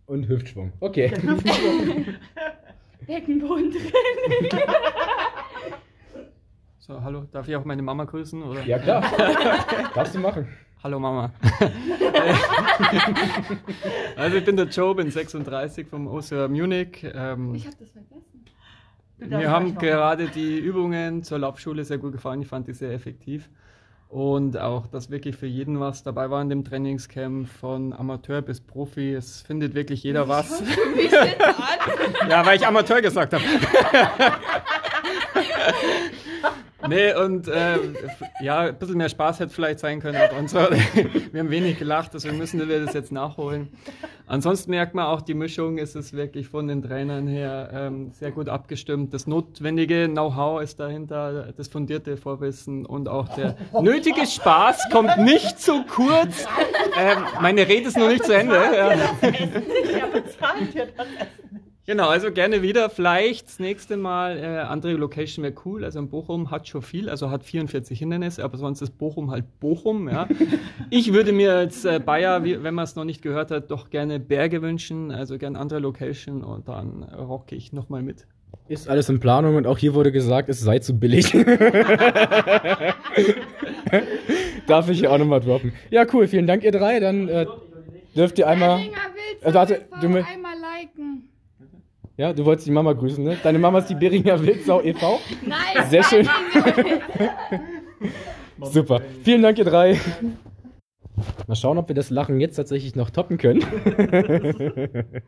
Und 0.06 0.28
Hüftschwung. 0.28 0.72
Okay. 0.80 1.08
Beckenbodentraining. 3.06 3.90
So, 6.78 7.02
hallo, 7.02 7.24
darf 7.30 7.48
ich 7.48 7.54
auch 7.54 7.64
meine 7.64 7.82
Mama 7.82 8.04
grüßen? 8.04 8.42
Oder? 8.42 8.64
Ja, 8.64 8.78
klar. 8.78 9.02
Darfst 9.94 10.14
du 10.14 10.18
machen. 10.18 10.48
Hallo 10.82 10.98
Mama. 10.98 11.30
also 14.16 14.36
ich 14.38 14.44
bin 14.44 14.56
der 14.56 14.64
Joe, 14.66 14.94
bin 14.94 15.10
36 15.10 15.86
vom 15.86 16.06
OCR 16.06 16.48
Munich. 16.48 17.04
Ähm, 17.14 17.54
Ich 17.54 17.66
habe 17.66 17.76
das 17.78 17.90
vergessen. 17.90 18.24
mir 19.18 19.50
haben 19.50 19.76
gerade 19.76 20.28
die 20.28 20.58
Übungen 20.58 21.22
zur 21.22 21.38
Laufschule 21.38 21.84
sehr 21.84 21.98
gut 21.98 22.12
gefallen. 22.12 22.40
Ich 22.40 22.48
fand 22.48 22.66
die 22.66 22.72
sehr 22.72 22.92
effektiv. 22.92 23.50
Und 24.08 24.56
auch, 24.58 24.86
dass 24.86 25.10
wirklich 25.10 25.36
für 25.36 25.46
jeden 25.46 25.80
was 25.80 26.02
dabei 26.02 26.30
war 26.30 26.40
in 26.40 26.48
dem 26.48 26.64
Trainingscamp, 26.64 27.46
von 27.46 27.92
Amateur 27.92 28.40
bis 28.40 28.62
Profi. 28.62 29.12
Es 29.12 29.42
findet 29.42 29.74
wirklich 29.74 30.02
jeder 30.02 30.28
was. 30.28 30.62
Mich 30.96 31.12
jetzt 31.12 31.40
an. 31.44 31.54
Ja, 32.30 32.44
weil 32.46 32.56
ich 32.56 32.66
Amateur 32.66 33.02
gesagt 33.02 33.34
habe. 33.34 33.44
Nee, 36.88 37.14
und 37.14 37.48
äh, 37.48 37.76
ja, 38.40 38.60
ein 38.60 38.78
bisschen 38.78 38.96
mehr 38.96 39.08
Spaß 39.08 39.40
hätte 39.40 39.52
vielleicht 39.52 39.80
sein 39.80 40.00
können, 40.00 40.16
aber 40.16 40.38
uns, 40.38 40.54
wir 40.54 41.40
haben 41.40 41.50
wenig 41.50 41.78
gelacht, 41.78 42.14
deswegen 42.14 42.38
müssen 42.38 42.66
wir 42.68 42.84
das 42.84 42.94
jetzt 42.94 43.12
nachholen. 43.12 43.68
Ansonsten 44.26 44.70
merkt 44.70 44.94
man 44.94 45.06
auch, 45.06 45.20
die 45.20 45.34
Mischung 45.34 45.78
ist 45.78 45.96
es 45.96 46.12
wirklich 46.12 46.48
von 46.48 46.68
den 46.68 46.82
Trainern 46.82 47.26
her 47.26 47.70
ähm, 47.72 48.12
sehr 48.12 48.30
gut 48.30 48.48
abgestimmt. 48.48 49.12
Das 49.12 49.26
notwendige 49.26 50.08
Know-how 50.08 50.62
ist 50.62 50.78
dahinter, 50.78 51.52
das 51.56 51.68
fundierte 51.68 52.16
Vorwissen 52.16 52.86
und 52.86 53.08
auch 53.08 53.28
der 53.34 53.56
nötige 53.80 54.26
Spaß 54.26 54.88
kommt 54.90 55.18
nicht 55.18 55.60
zu 55.60 55.84
kurz. 55.84 56.46
Ähm, 56.96 57.18
meine 57.40 57.66
Rede 57.66 57.88
ist 57.88 57.96
noch 57.96 58.08
nicht 58.08 58.24
zu 58.24 58.34
Ende. 58.34 58.54
Ja. 58.54 58.94
Genau, 61.90 62.08
also 62.08 62.30
gerne 62.30 62.62
wieder. 62.62 62.88
Vielleicht 62.88 63.48
das 63.48 63.58
nächste 63.58 63.96
Mal 63.96 64.38
äh, 64.38 64.58
andere 64.58 64.92
Location 64.92 65.42
wäre 65.42 65.54
cool. 65.64 65.84
Also 65.84 65.98
in 65.98 66.08
Bochum 66.08 66.52
hat 66.52 66.68
schon 66.68 66.82
viel, 66.82 67.10
also 67.10 67.30
hat 67.30 67.42
44 67.42 67.98
Hindernisse, 67.98 68.44
aber 68.44 68.58
sonst 68.58 68.80
ist 68.80 68.96
Bochum 68.96 69.32
halt 69.32 69.58
Bochum. 69.58 70.08
Ja. 70.08 70.28
ich 70.90 71.12
würde 71.12 71.32
mir 71.32 71.52
als 71.52 71.84
äh, 71.84 71.98
Bayer, 71.98 72.44
wie, 72.44 72.62
wenn 72.62 72.74
man 72.74 72.84
es 72.84 72.94
noch 72.94 73.02
nicht 73.02 73.22
gehört 73.22 73.50
hat, 73.50 73.72
doch 73.72 73.90
gerne 73.90 74.20
Berge 74.20 74.62
wünschen, 74.62 75.10
also 75.10 75.36
gerne 75.36 75.58
andere 75.58 75.80
Location 75.80 76.44
und 76.44 76.68
dann 76.68 77.02
rocke 77.02 77.56
ich 77.56 77.72
nochmal 77.72 78.02
mit. 78.02 78.24
Ist 78.68 78.88
alles 78.88 79.08
in 79.08 79.18
Planung 79.18 79.56
und 79.56 79.66
auch 79.66 79.78
hier 79.78 79.92
wurde 79.92 80.12
gesagt, 80.12 80.48
es 80.48 80.60
sei 80.60 80.78
zu 80.78 80.96
billig. 80.96 81.32
Darf 84.68 84.88
ich 84.88 85.00
hier 85.00 85.10
auch 85.10 85.18
nochmal 85.18 85.40
droppen. 85.40 85.72
Ja, 85.90 86.06
cool, 86.12 86.28
vielen 86.28 86.46
Dank, 86.46 86.62
ihr 86.62 86.70
drei. 86.70 87.00
Dann 87.00 87.28
äh, 87.28 87.46
dürft 88.14 88.38
ihr 88.38 88.46
einmal. 88.46 88.78
Äh, 89.40 89.52
warte, 89.52 89.86
du, 90.00 90.06
einmal 90.06 90.54
liken. 90.56 91.29
Ja, 92.20 92.34
du 92.34 92.44
wolltest 92.44 92.66
die 92.66 92.70
Mama 92.70 92.92
grüßen, 92.92 93.24
ne? 93.24 93.38
Deine 93.42 93.58
Mama 93.58 93.78
ist 93.78 93.86
die 93.86 93.94
Beringer 93.94 94.38
Wildsau 94.44 94.82
e.V.? 94.82 95.20
Nein! 95.40 95.88
Sehr 95.88 96.04
schön. 96.04 96.28
Super. 98.60 99.00
Vielen 99.24 99.40
Dank, 99.40 99.56
ihr 99.56 99.64
drei. 99.64 99.98
Mal 101.46 101.56
schauen, 101.56 101.78
ob 101.78 101.88
wir 101.88 101.94
das 101.94 102.10
Lachen 102.10 102.38
jetzt 102.38 102.56
tatsächlich 102.56 102.94
noch 102.94 103.08
toppen 103.08 103.38
können. 103.38 103.64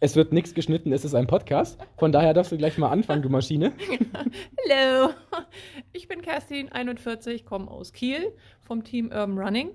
Es 0.00 0.14
wird 0.14 0.32
nichts 0.32 0.54
geschnitten, 0.54 0.92
es 0.92 1.04
ist 1.04 1.16
ein 1.16 1.26
Podcast. 1.26 1.76
Von 1.96 2.12
daher 2.12 2.32
darfst 2.32 2.52
du 2.52 2.56
gleich 2.56 2.78
mal 2.78 2.90
anfangen, 2.90 3.20
du 3.20 3.28
Maschine. 3.28 3.72
Hallo, 4.70 5.10
ich 5.92 6.06
bin 6.06 6.22
Kerstin, 6.22 6.70
41, 6.70 7.44
komme 7.44 7.68
aus 7.68 7.92
Kiel 7.92 8.32
vom 8.60 8.84
Team 8.84 9.06
Urban 9.06 9.36
Running 9.36 9.70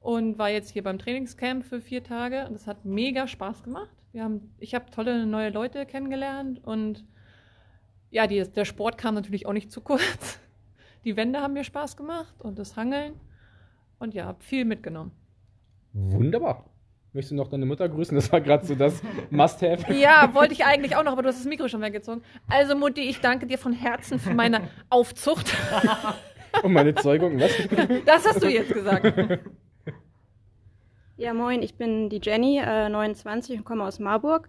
und 0.00 0.40
war 0.40 0.50
jetzt 0.50 0.70
hier 0.70 0.82
beim 0.82 0.98
Trainingscamp 0.98 1.64
für 1.64 1.80
vier 1.80 2.02
Tage 2.02 2.48
und 2.48 2.56
es 2.56 2.66
hat 2.66 2.84
mega 2.84 3.28
Spaß 3.28 3.62
gemacht. 3.62 3.94
Wir 4.14 4.22
haben, 4.22 4.54
ich 4.60 4.76
habe 4.76 4.88
tolle 4.92 5.26
neue 5.26 5.50
Leute 5.50 5.86
kennengelernt 5.86 6.60
und 6.62 7.04
ja, 8.10 8.28
die, 8.28 8.44
der 8.44 8.64
Sport 8.64 8.96
kam 8.96 9.16
natürlich 9.16 9.44
auch 9.44 9.52
nicht 9.52 9.72
zu 9.72 9.80
kurz. 9.80 10.38
Die 11.04 11.16
Wände 11.16 11.40
haben 11.40 11.54
mir 11.54 11.64
Spaß 11.64 11.96
gemacht 11.96 12.32
und 12.38 12.56
das 12.60 12.76
Hangeln 12.76 13.14
und 13.98 14.14
ja, 14.14 14.26
habe 14.26 14.40
viel 14.40 14.64
mitgenommen. 14.64 15.10
Wunderbar. 15.94 16.70
Möchtest 17.12 17.32
du 17.32 17.34
noch 17.34 17.48
deine 17.48 17.66
Mutter 17.66 17.88
grüßen? 17.88 18.14
Das 18.14 18.30
war 18.30 18.40
gerade 18.40 18.64
so 18.64 18.76
das 18.76 19.02
Must-Have. 19.30 19.92
Ja, 19.94 20.32
wollte 20.32 20.52
ich 20.52 20.64
eigentlich 20.64 20.94
auch 20.94 21.02
noch, 21.02 21.10
aber 21.10 21.22
du 21.22 21.28
hast 21.28 21.40
das 21.40 21.46
Mikro 21.46 21.66
schon 21.66 21.82
weggezogen. 21.82 22.22
Also 22.46 22.76
Mutti, 22.76 23.00
ich 23.00 23.20
danke 23.20 23.48
dir 23.48 23.58
von 23.58 23.72
Herzen 23.72 24.20
für 24.20 24.32
meine 24.32 24.68
Aufzucht. 24.90 25.52
Und 26.62 26.72
meine 26.72 26.94
Zeugung, 26.94 27.40
was? 27.40 27.50
Das 28.06 28.24
hast 28.28 28.44
du 28.44 28.48
jetzt 28.48 28.72
gesagt. 28.72 29.40
Ja, 31.16 31.32
moin, 31.32 31.62
ich 31.62 31.76
bin 31.76 32.08
die 32.08 32.18
Jenny, 32.20 32.58
äh, 32.58 32.88
29 32.88 33.58
und 33.58 33.64
komme 33.64 33.84
aus 33.84 34.00
Marburg. 34.00 34.48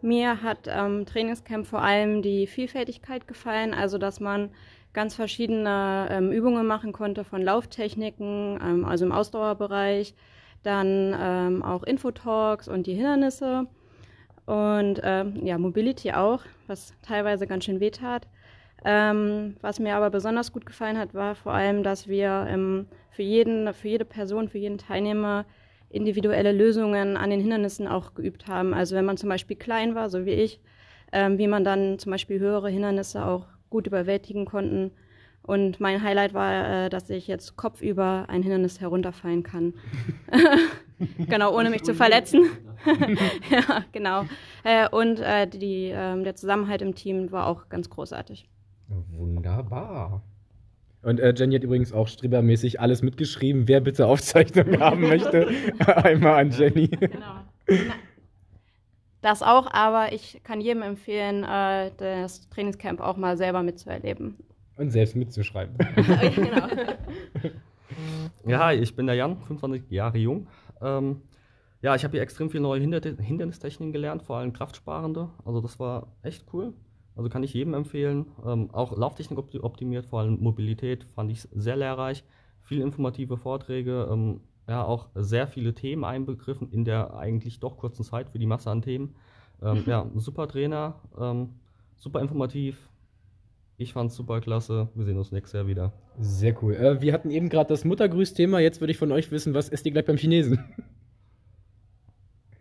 Mir 0.00 0.40
hat 0.42 0.66
am 0.66 1.00
ähm, 1.00 1.06
Trainingscamp 1.06 1.66
vor 1.66 1.82
allem 1.82 2.22
die 2.22 2.46
Vielfältigkeit 2.46 3.28
gefallen, 3.28 3.74
also 3.74 3.98
dass 3.98 4.18
man 4.18 4.48
ganz 4.94 5.14
verschiedene 5.14 6.08
ähm, 6.10 6.32
Übungen 6.32 6.66
machen 6.66 6.92
konnte 6.92 7.24
von 7.24 7.42
Lauftechniken, 7.42 8.58
ähm, 8.62 8.84
also 8.86 9.04
im 9.04 9.12
Ausdauerbereich, 9.12 10.14
dann 10.62 11.14
ähm, 11.20 11.62
auch 11.62 11.82
Infotalks 11.82 12.68
und 12.68 12.86
die 12.86 12.94
Hindernisse 12.94 13.66
und 14.46 15.00
ähm, 15.02 15.44
ja, 15.44 15.58
Mobility 15.58 16.12
auch, 16.12 16.40
was 16.68 16.94
teilweise 17.02 17.46
ganz 17.46 17.66
schön 17.66 17.80
wehtat. 17.80 18.28
Ähm, 18.82 19.56
was 19.60 19.78
mir 19.78 19.94
aber 19.94 20.08
besonders 20.08 20.52
gut 20.52 20.64
gefallen 20.64 20.96
hat, 20.96 21.12
war 21.12 21.34
vor 21.34 21.52
allem, 21.52 21.82
dass 21.82 22.08
wir 22.08 22.46
für, 23.10 23.22
jeden, 23.22 23.74
für 23.74 23.88
jede 23.88 24.06
Person, 24.06 24.48
für 24.48 24.58
jeden 24.58 24.78
Teilnehmer 24.78 25.44
individuelle 25.90 26.52
Lösungen 26.52 27.16
an 27.16 27.30
den 27.30 27.40
Hindernissen 27.40 27.86
auch 27.86 28.14
geübt 28.14 28.46
haben. 28.46 28.74
Also 28.74 28.94
wenn 28.94 29.04
man 29.04 29.16
zum 29.16 29.28
Beispiel 29.28 29.56
klein 29.56 29.94
war, 29.94 30.10
so 30.10 30.26
wie 30.26 30.32
ich, 30.32 30.60
ähm, 31.12 31.38
wie 31.38 31.48
man 31.48 31.64
dann 31.64 31.98
zum 31.98 32.12
Beispiel 32.12 32.38
höhere 32.38 32.68
Hindernisse 32.68 33.24
auch 33.24 33.46
gut 33.70 33.86
überwältigen 33.86 34.44
konnten. 34.44 34.90
Und 35.42 35.80
mein 35.80 36.02
Highlight 36.02 36.34
war, 36.34 36.86
äh, 36.86 36.90
dass 36.90 37.08
ich 37.08 37.26
jetzt 37.26 37.56
kopfüber 37.56 38.26
ein 38.28 38.42
Hindernis 38.42 38.80
herunterfallen 38.80 39.42
kann. 39.42 39.72
genau, 41.26 41.56
ohne 41.56 41.70
mich 41.70 41.84
zu 41.84 41.94
verletzen. 41.94 42.44
ja, 43.50 43.84
genau. 43.92 44.24
Äh, 44.62 44.88
und 44.90 45.20
äh, 45.20 45.46
die, 45.46 45.90
ähm, 45.94 46.24
der 46.24 46.34
Zusammenhalt 46.34 46.82
im 46.82 46.94
Team 46.94 47.32
war 47.32 47.46
auch 47.46 47.70
ganz 47.70 47.88
großartig. 47.88 48.46
Wunderbar. 48.88 50.22
Und 51.08 51.20
äh, 51.20 51.32
Jenny 51.34 51.54
hat 51.54 51.64
übrigens 51.64 51.94
auch 51.94 52.06
strebermäßig 52.06 52.80
alles 52.80 53.00
mitgeschrieben. 53.00 53.66
Wer 53.66 53.80
bitte 53.80 54.06
Aufzeichnungen 54.06 54.78
haben 54.80 55.00
möchte, 55.00 55.48
einmal 55.86 56.40
an 56.40 56.50
Jenny. 56.50 56.88
Genau. 56.88 57.40
Das 59.22 59.42
auch, 59.42 59.72
aber 59.72 60.12
ich 60.12 60.42
kann 60.44 60.60
jedem 60.60 60.82
empfehlen, 60.82 61.44
äh, 61.44 61.92
das 61.96 62.50
Trainingscamp 62.50 63.00
auch 63.00 63.16
mal 63.16 63.38
selber 63.38 63.62
mitzuerleben. 63.62 64.36
Und 64.76 64.90
selbst 64.90 65.16
mitzuschreiben. 65.16 65.78
ja, 65.96 66.28
genau. 66.28 66.68
ja, 68.46 68.66
hi, 68.66 68.74
ich 68.74 68.94
bin 68.94 69.06
der 69.06 69.16
Jan, 69.16 69.38
25 69.38 69.90
Jahre 69.90 70.18
jung. 70.18 70.46
Ähm, 70.82 71.22
ja, 71.80 71.94
ich 71.94 72.04
habe 72.04 72.12
hier 72.12 72.22
extrem 72.22 72.50
viele 72.50 72.64
neue 72.64 72.82
Hinder 72.82 73.00
Hindernistechniken 73.00 73.92
gelernt, 73.94 74.24
vor 74.24 74.36
allem 74.36 74.52
kraftsparende. 74.52 75.30
Also 75.46 75.62
das 75.62 75.80
war 75.80 76.08
echt 76.22 76.44
cool. 76.52 76.74
Also 77.18 77.30
kann 77.30 77.42
ich 77.42 77.52
jedem 77.52 77.74
empfehlen. 77.74 78.26
Ähm, 78.46 78.70
auch 78.72 78.96
Lauftechnik 78.96 79.40
optimiert, 79.60 80.06
vor 80.06 80.20
allem 80.20 80.38
Mobilität 80.40 81.02
fand 81.02 81.32
ich 81.32 81.48
sehr 81.52 81.74
lehrreich. 81.74 82.22
Viele 82.62 82.84
informative 82.84 83.36
Vorträge, 83.36 84.08
ähm, 84.08 84.40
ja, 84.68 84.84
auch 84.84 85.08
sehr 85.16 85.48
viele 85.48 85.74
Themen 85.74 86.04
einbegriffen 86.04 86.70
in 86.70 86.84
der 86.84 87.16
eigentlich 87.16 87.58
doch 87.58 87.76
kurzen 87.76 88.04
Zeit 88.04 88.30
für 88.30 88.38
die 88.38 88.46
Masse 88.46 88.70
an 88.70 88.82
Themen. 88.82 89.16
Ähm, 89.60 89.82
ja, 89.86 90.08
super 90.14 90.46
Trainer, 90.46 91.00
ähm, 91.18 91.56
super 91.96 92.20
informativ. 92.20 92.88
Ich 93.78 93.94
fand's 93.94 94.14
super 94.14 94.40
klasse. 94.40 94.88
Wir 94.94 95.04
sehen 95.04 95.18
uns 95.18 95.32
nächstes 95.32 95.54
Jahr 95.54 95.66
wieder. 95.66 95.92
Sehr 96.20 96.56
cool. 96.62 96.74
Äh, 96.74 97.00
wir 97.02 97.12
hatten 97.12 97.32
eben 97.32 97.48
gerade 97.48 97.68
das 97.68 97.84
Muttergrüß-Thema. 97.84 98.60
Jetzt 98.60 98.80
würde 98.80 98.92
ich 98.92 98.98
von 98.98 99.10
euch 99.10 99.32
wissen, 99.32 99.54
was 99.54 99.70
esst 99.70 99.84
ihr 99.86 99.92
gleich 99.92 100.04
beim 100.04 100.18
Chinesen? 100.18 100.64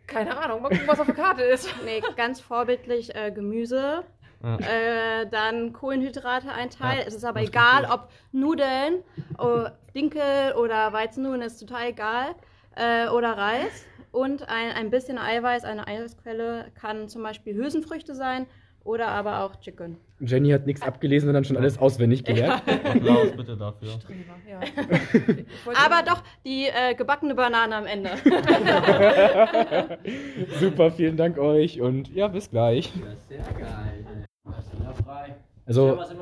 Keine 0.08 0.36
Ahnung, 0.36 0.64
mal 0.64 0.70
gucken, 0.70 0.88
was 0.88 1.00
auf 1.00 1.06
der 1.06 1.16
Karte 1.16 1.44
ist. 1.44 1.70
Nee, 1.86 2.02
ganz 2.16 2.40
vorbildlich 2.40 3.14
äh, 3.14 3.30
Gemüse, 3.32 4.04
ja. 4.48 5.22
Äh, 5.22 5.30
dann 5.30 5.74
Kohlenhydrate 5.74 6.52
ein 6.52 6.70
Teil. 6.70 7.00
Ja, 7.00 7.06
es 7.06 7.16
ist 7.16 7.26
aber 7.26 7.42
egal, 7.42 7.86
ob 7.92 8.10
Nudeln, 8.32 9.04
oh, 9.38 9.66
Dinkel 9.94 10.54
oder 10.58 10.94
Weizennudeln, 10.94 11.42
ist 11.42 11.60
total 11.60 11.90
egal. 11.90 12.36
Äh, 12.76 13.10
oder 13.10 13.38
Reis. 13.38 13.86
Und 14.12 14.48
ein, 14.50 14.72
ein 14.72 14.90
bisschen 14.90 15.18
Eiweiß, 15.18 15.64
eine 15.64 15.88
Eiweißquelle 15.88 16.72
kann 16.80 17.10
zum 17.10 17.24
Beispiel 17.24 17.56
Hülsenfrüchte 17.56 18.16
sein 18.16 18.48
oder 18.88 19.10
aber 19.10 19.44
auch 19.44 19.60
Chicken. 19.60 19.98
Jenny 20.20 20.50
hat 20.50 20.66
nichts 20.66 20.82
abgelesen 20.82 21.30
und 21.30 21.36
dann 21.36 21.44
schon 21.44 21.58
alles 21.58 21.78
auswendig 21.78 22.24
gelernt. 22.24 22.64
Applaus 22.86 23.32
bitte 23.36 23.56
dafür. 23.56 23.90
Ja. 24.50 24.60
aber 25.86 26.04
doch 26.04 26.24
die 26.44 26.66
äh, 26.66 26.96
gebackene 26.96 27.36
Banane 27.36 27.76
am 27.76 27.86
Ende. 27.86 28.12
Super, 30.60 30.90
vielen 30.92 31.18
Dank 31.18 31.38
euch 31.38 31.82
und 31.82 32.12
ja, 32.16 32.28
bis 32.30 32.50
gleich. 32.50 32.92
sehr 33.28 33.38
geil. 33.40 34.07
Also, 35.68 35.98
also 35.98 36.16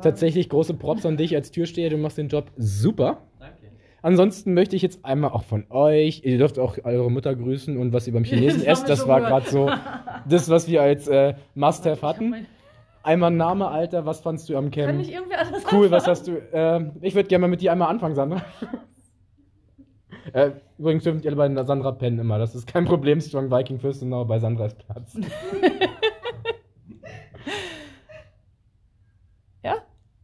tatsächlich 0.00 0.48
große 0.48 0.74
Props 0.74 1.04
an 1.04 1.16
dich 1.16 1.34
als 1.34 1.50
Türsteher, 1.50 1.90
du 1.90 1.96
machst 1.96 2.18
den 2.18 2.28
Job 2.28 2.52
super. 2.56 3.18
Danke. 3.40 3.56
Ansonsten 4.00 4.54
möchte 4.54 4.76
ich 4.76 4.82
jetzt 4.82 5.04
einmal 5.04 5.30
auch 5.30 5.42
von 5.42 5.66
euch, 5.70 6.22
ihr 6.24 6.38
dürft 6.38 6.60
auch 6.60 6.78
eure 6.84 7.10
Mutter 7.10 7.34
grüßen 7.34 7.76
und 7.76 7.92
was 7.92 8.06
ihr 8.06 8.12
beim 8.12 8.22
Chinesen 8.22 8.64
esst, 8.64 8.88
das 8.88 9.08
war 9.08 9.20
gerade 9.20 9.50
so 9.50 9.70
das, 10.28 10.48
was 10.48 10.68
wir 10.68 10.82
als 10.82 11.08
äh, 11.08 11.34
Must-Have 11.54 12.06
hatten. 12.06 12.46
Einmal 13.02 13.32
Name, 13.32 13.66
Alter, 13.68 14.06
was 14.06 14.20
fandst 14.20 14.48
du 14.48 14.56
am 14.56 14.70
Camp? 14.70 14.92
Kann 14.92 15.00
ich 15.00 15.12
irgendwie 15.12 15.34
alles 15.34 15.64
Cool, 15.72 15.90
was 15.90 16.06
hast 16.06 16.28
du? 16.28 16.36
Äh, 16.52 16.90
ich 17.00 17.16
würde 17.16 17.28
gerne 17.28 17.42
mal 17.42 17.48
mit 17.48 17.60
dir 17.60 17.72
einmal 17.72 17.88
anfangen, 17.88 18.14
Sandra. 18.14 18.42
äh, 20.32 20.50
übrigens 20.78 21.02
dürft 21.02 21.24
ihr 21.24 21.34
bei 21.34 21.52
Sandra 21.64 21.90
pennen 21.90 22.20
immer, 22.20 22.38
das 22.38 22.54
ist 22.54 22.68
kein 22.68 22.84
Problem. 22.84 23.20
Strong 23.20 23.50
Viking 23.50 23.80
Fürstenau 23.80 24.24
bei 24.24 24.38
Sandras 24.38 24.76
Platz. 24.76 25.18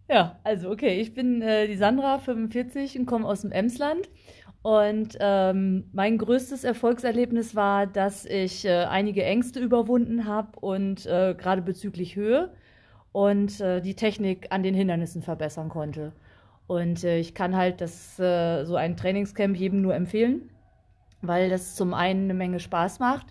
Ja, 0.08 0.38
also 0.44 0.70
okay, 0.70 1.00
ich 1.00 1.14
bin 1.14 1.42
äh, 1.42 1.66
die 1.66 1.76
Sandra, 1.76 2.18
45 2.18 2.98
und 2.98 3.06
komme 3.06 3.26
aus 3.26 3.42
dem 3.42 3.52
Emsland. 3.52 4.08
Und 4.62 5.16
ähm, 5.20 5.88
mein 5.92 6.18
größtes 6.18 6.64
Erfolgserlebnis 6.64 7.54
war, 7.54 7.86
dass 7.86 8.24
ich 8.24 8.64
äh, 8.64 8.84
einige 8.86 9.24
Ängste 9.24 9.60
überwunden 9.60 10.26
habe 10.26 10.58
und 10.60 11.06
äh, 11.06 11.34
gerade 11.36 11.62
bezüglich 11.62 12.16
Höhe. 12.16 12.52
und 13.12 13.60
äh, 13.60 13.82
die 13.82 13.96
Technik 13.96 14.48
an 14.52 14.62
den 14.64 14.74
Hindernissen 14.74 15.22
verbessern 15.22 15.70
konnte. 15.70 16.12
Und 16.68 17.04
äh, 17.04 17.18
ich 17.18 17.34
kann 17.34 17.56
halt 17.56 17.80
das, 17.82 18.18
äh, 18.20 18.64
so 18.66 18.76
ein 18.76 18.96
Trainingscamp 18.96 19.56
jedem 19.56 19.82
nur 19.82 19.94
empfehlen, 19.96 20.50
weil 21.22 21.50
das 21.50 21.76
zum 21.76 21.94
einen 21.94 22.24
eine 22.24 22.34
Menge 22.34 22.60
Spaß 22.60 23.00
macht 23.00 23.28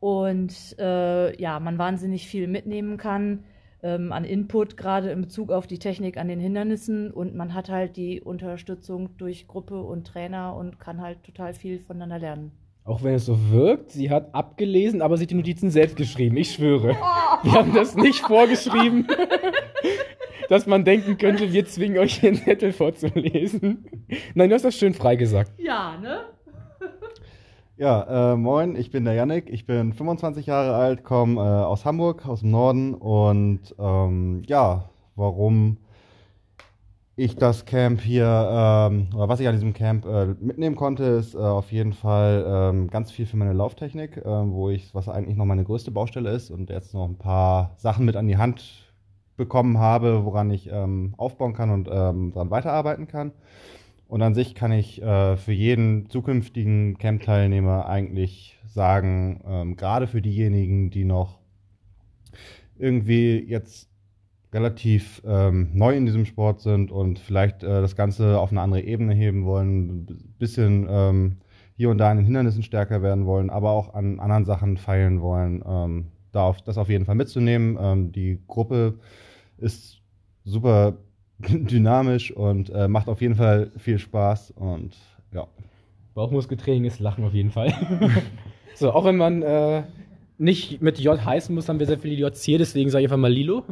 und 0.00 0.76
ja, 0.78 1.60
man 1.60 1.78
wahnsinnig 1.78 2.28
viel 2.28 2.48
mitnehmen 2.48 2.98
kann 2.98 3.44
ähm, 3.84 4.12
an 4.12 4.24
Input, 4.24 4.76
gerade 4.76 5.10
in 5.10 5.20
Bezug 5.20 5.52
auf 5.52 5.66
die 5.66 5.78
Technik 5.78 6.16
an 6.16 6.26
den 6.26 6.40
Hindernissen 6.40 7.10
und 7.10 7.34
man 7.34 7.52
hat 7.54 7.68
halt 7.68 7.96
die 7.96 8.20
Unterstützung 8.20 9.10
durch 9.18 9.46
Gruppe 9.46 9.80
und 9.82 10.06
Trainer 10.06 10.56
und 10.56 10.80
kann 10.80 11.02
halt 11.02 11.22
total 11.22 11.52
viel 11.52 11.78
voneinander 11.78 12.18
lernen. 12.18 12.52
Auch 12.84 13.02
wenn 13.02 13.14
es 13.14 13.26
so 13.26 13.50
wirkt, 13.50 13.92
sie 13.92 14.10
hat 14.10 14.34
abgelesen, 14.34 15.00
aber 15.00 15.16
sie 15.16 15.24
hat 15.24 15.30
die 15.30 15.36
Notizen 15.36 15.70
selbst 15.70 15.96
geschrieben. 15.96 16.36
Ich 16.36 16.52
schwöre. 16.52 16.96
Wir 17.42 17.52
haben 17.52 17.74
das 17.74 17.94
nicht 17.94 18.20
vorgeschrieben, 18.20 19.06
dass 20.48 20.66
man 20.66 20.84
denken 20.84 21.16
könnte, 21.16 21.52
wir 21.52 21.64
zwingen 21.66 21.98
euch 21.98 22.20
den 22.20 22.34
Zettel 22.36 22.72
vorzulesen. 22.72 23.86
Nein, 24.34 24.48
du 24.48 24.54
hast 24.54 24.64
das 24.64 24.76
schön 24.76 24.94
frei 24.94 25.16
gesagt. 25.16 25.52
Ja, 25.58 25.96
ne? 25.98 26.24
Ja, 27.76 28.32
äh, 28.32 28.36
moin, 28.36 28.76
ich 28.76 28.90
bin 28.90 29.04
der 29.04 29.14
Yannick, 29.14 29.48
ich 29.50 29.66
bin 29.66 29.92
25 29.92 30.46
Jahre 30.46 30.74
alt, 30.76 31.02
komme 31.04 31.40
äh, 31.40 31.44
aus 31.44 31.84
Hamburg, 31.84 32.26
aus 32.26 32.40
dem 32.40 32.50
Norden 32.50 32.94
und 32.94 33.74
ähm, 33.78 34.42
ja, 34.46 34.88
warum 35.16 35.78
ich 37.16 37.36
das 37.36 37.64
Camp 37.64 38.00
hier, 38.00 38.26
ähm, 38.26 39.08
oder 39.14 39.28
was 39.28 39.38
ich 39.38 39.46
an 39.46 39.54
diesem 39.54 39.72
Camp 39.72 40.04
äh, 40.04 40.26
mitnehmen 40.40 40.74
konnte, 40.74 41.04
ist 41.04 41.34
äh, 41.34 41.38
auf 41.38 41.70
jeden 41.70 41.92
Fall 41.92 42.44
ähm, 42.46 42.90
ganz 42.90 43.12
viel 43.12 43.26
für 43.26 43.36
meine 43.36 43.52
Lauftechnik, 43.52 44.16
äh, 44.16 44.24
wo 44.24 44.68
ich, 44.70 44.92
was 44.94 45.08
eigentlich 45.08 45.36
noch 45.36 45.44
meine 45.44 45.62
größte 45.64 45.92
Baustelle 45.92 46.30
ist 46.30 46.50
und 46.50 46.70
jetzt 46.70 46.92
noch 46.92 47.04
ein 47.08 47.16
paar 47.18 47.74
Sachen 47.76 48.04
mit 48.04 48.16
an 48.16 48.26
die 48.26 48.36
Hand 48.36 48.92
bekommen 49.36 49.78
habe, 49.78 50.24
woran 50.24 50.50
ich 50.50 50.68
ähm, 50.72 51.14
aufbauen 51.16 51.54
kann 51.54 51.70
und 51.70 51.88
ähm, 51.90 52.32
daran 52.32 52.50
weiterarbeiten 52.50 53.06
kann. 53.06 53.32
Und 54.06 54.22
an 54.22 54.34
sich 54.34 54.54
kann 54.54 54.72
ich 54.72 55.02
äh, 55.02 55.36
für 55.36 55.52
jeden 55.52 56.08
zukünftigen 56.10 56.98
Camp-Teilnehmer 56.98 57.86
eigentlich 57.86 58.58
sagen, 58.66 59.40
ähm, 59.46 59.76
gerade 59.76 60.06
für 60.06 60.20
diejenigen, 60.20 60.90
die 60.90 61.04
noch 61.04 61.38
irgendwie 62.76 63.38
jetzt 63.38 63.88
relativ 64.52 65.20
ähm, 65.26 65.70
neu 65.74 65.96
in 65.96 66.06
diesem 66.06 66.26
Sport 66.26 66.60
sind 66.60 66.92
und 66.92 67.18
vielleicht 67.18 67.64
äh, 67.64 67.80
das 67.80 67.96
Ganze 67.96 68.38
auf 68.38 68.52
eine 68.52 68.60
andere 68.60 68.82
Ebene 68.82 69.14
heben 69.14 69.44
wollen, 69.44 70.04
ein 70.04 70.34
bisschen 70.38 70.86
ähm, 70.88 71.36
hier 71.76 71.90
und 71.90 71.98
da 71.98 72.10
in 72.10 72.18
den 72.18 72.24
Hindernissen 72.24 72.62
stärker 72.62 73.02
werden 73.02 73.26
wollen, 73.26 73.50
aber 73.50 73.70
auch 73.70 73.94
an 73.94 74.20
anderen 74.20 74.44
Sachen 74.44 74.76
feilen 74.76 75.20
wollen, 75.20 75.62
ähm, 75.66 76.06
da 76.30 76.44
auf, 76.44 76.62
das 76.62 76.78
auf 76.78 76.88
jeden 76.88 77.04
Fall 77.04 77.16
mitzunehmen. 77.16 77.76
Ähm, 77.80 78.12
die 78.12 78.38
Gruppe 78.46 78.94
ist 79.58 80.00
super 80.44 80.98
dynamisch 81.48 82.30
und 82.32 82.70
äh, 82.70 82.88
macht 82.88 83.08
auf 83.08 83.20
jeden 83.20 83.34
Fall 83.34 83.70
viel 83.76 83.98
Spaß 83.98 84.52
und 84.52 84.96
ja. 85.32 85.46
Bauchmuskeltraining 86.14 86.84
ist 86.84 87.00
Lachen 87.00 87.24
auf 87.24 87.34
jeden 87.34 87.50
Fall. 87.50 87.74
so, 88.76 88.92
auch 88.92 89.04
wenn 89.04 89.16
man 89.16 89.42
äh, 89.42 89.82
nicht 90.38 90.80
mit 90.80 90.98
J 91.00 91.24
heißen 91.24 91.52
muss, 91.54 91.68
haben 91.68 91.80
wir 91.80 91.86
sehr 91.86 91.98
viele 91.98 92.14
Js 92.14 92.42
hier, 92.42 92.58
deswegen 92.58 92.88
sage 92.90 93.04
ich 93.04 93.06
einfach 93.06 93.20
mal 93.20 93.32
Lilo. 93.32 93.64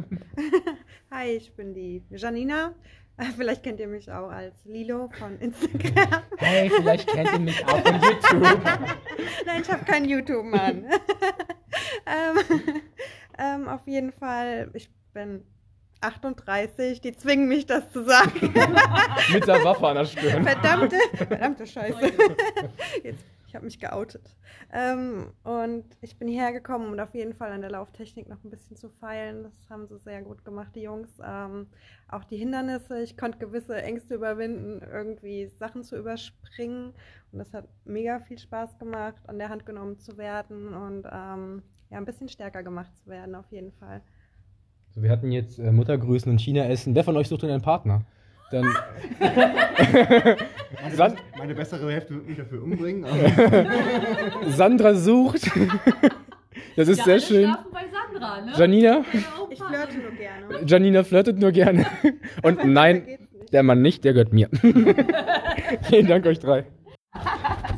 Hi, 1.11 1.29
ich 1.29 1.53
bin 1.53 1.73
die 1.73 2.03
Janina. 2.09 2.73
Vielleicht 3.37 3.61
kennt 3.61 3.79
ihr 3.79 3.87
mich 3.87 4.11
auch 4.11 4.29
als 4.29 4.65
Lilo 4.65 5.07
von 5.19 5.37
Instagram. 5.39 6.23
Hey, 6.37 6.69
vielleicht 6.69 7.07
kennt 7.07 7.31
ihr 7.31 7.39
mich 7.39 7.63
auch 7.65 7.79
von 7.79 8.01
YouTube. 8.01 8.63
Nein, 9.45 9.61
ich 9.61 9.71
habe 9.71 9.85
kein 9.85 10.05
YouTube, 10.05 10.43
Mann. 10.45 10.85
ähm, 12.07 12.61
ähm, 13.37 13.67
auf 13.67 13.85
jeden 13.85 14.11
Fall, 14.11 14.71
ich 14.73 14.89
bin 15.13 15.43
38, 16.03 17.01
die 17.01 17.15
zwingen 17.15 17.47
mich, 17.47 17.65
das 17.65 17.91
zu 17.91 18.03
sagen. 18.03 18.53
Mit 19.33 19.47
der 19.47 19.63
Waffe 19.63 19.87
an 19.87 19.95
der 19.95 20.05
Stirn. 20.05 20.43
Verdammte, 20.43 20.97
verdammte 21.15 21.65
Scheiße. 21.65 22.11
Jetzt, 23.03 23.25
ich 23.47 23.55
habe 23.55 23.65
mich 23.65 23.79
geoutet. 23.79 24.35
Ähm, 24.71 25.31
und 25.43 25.85
ich 26.01 26.17
bin 26.17 26.27
hierher 26.27 26.51
gekommen, 26.51 26.91
um 26.91 26.99
auf 26.99 27.13
jeden 27.13 27.33
Fall 27.33 27.51
an 27.51 27.61
der 27.61 27.71
Lauftechnik 27.71 28.27
noch 28.27 28.43
ein 28.43 28.49
bisschen 28.49 28.75
zu 28.75 28.89
feilen. 28.89 29.43
Das 29.43 29.53
haben 29.69 29.87
sie 29.87 29.97
sehr 29.99 30.21
gut 30.21 30.43
gemacht, 30.43 30.71
die 30.75 30.81
Jungs. 30.81 31.09
Ähm, 31.23 31.67
auch 32.07 32.23
die 32.23 32.37
Hindernisse. 32.37 33.01
Ich 33.01 33.17
konnte 33.17 33.39
gewisse 33.39 33.81
Ängste 33.81 34.15
überwinden, 34.15 34.81
irgendwie 34.81 35.47
Sachen 35.47 35.83
zu 35.83 35.97
überspringen. 35.97 36.93
Und 37.31 37.39
das 37.39 37.53
hat 37.53 37.67
mega 37.85 38.19
viel 38.19 38.37
Spaß 38.37 38.77
gemacht, 38.77 39.21
an 39.27 39.39
der 39.39 39.49
Hand 39.49 39.65
genommen 39.65 39.99
zu 39.99 40.17
werden 40.17 40.73
und 40.73 41.07
ähm, 41.11 41.63
ja, 41.89 41.97
ein 41.97 42.05
bisschen 42.05 42.29
stärker 42.29 42.63
gemacht 42.63 42.95
zu 42.97 43.07
werden, 43.07 43.35
auf 43.35 43.51
jeden 43.51 43.71
Fall. 43.73 44.01
So, 44.95 45.01
wir 45.01 45.09
hatten 45.09 45.31
jetzt 45.31 45.59
äh, 45.59 45.71
Muttergrüßen 45.71 46.31
und 46.31 46.39
China 46.39 46.65
essen. 46.65 46.93
Wer 46.95 47.03
von 47.03 47.17
euch 47.17 47.27
sucht 47.27 47.43
denn 47.43 47.49
einen 47.49 47.61
Partner? 47.61 48.03
Dann. 48.51 48.65
Meine, 50.97 51.15
meine 51.37 51.55
bessere 51.55 51.91
Hälfte 51.91 52.13
wird 52.15 52.27
mich 52.27 52.37
dafür 52.37 52.61
umbringen. 52.61 53.05
Sandra 54.49 54.93
sucht. 54.93 55.49
Das 56.75 56.87
ist 56.87 56.99
Ja, 56.99 57.03
sehr 57.05 57.13
alle 57.15 57.21
schön. 57.21 57.55
bei 57.71 57.81
Sandra, 57.91 58.41
ne? 58.41 58.51
Janina? 58.55 59.03
Ich 59.49 59.63
flirte 59.63 59.97
nur 59.97 60.11
gerne. 60.11 60.65
Janina 60.67 61.03
flirtet 61.03 61.39
nur 61.39 61.51
gerne. 61.51 61.85
Und 62.43 62.65
nein, 62.65 63.17
der 63.51 63.63
Mann 63.63 63.81
nicht, 63.81 64.03
der 64.03 64.13
gehört 64.13 64.33
mir. 64.33 64.49
Vielen 65.83 66.07
Dank 66.07 66.25
euch 66.25 66.39
drei. 66.39 66.65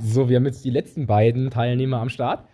So, 0.02 0.28
wir 0.30 0.38
haben 0.38 0.46
jetzt 0.46 0.66
die 0.66 0.72
letzten 0.72 1.06
beiden 1.08 1.52
Teilnehmer 1.52 2.00
am 2.02 2.10
Start. 2.10 2.46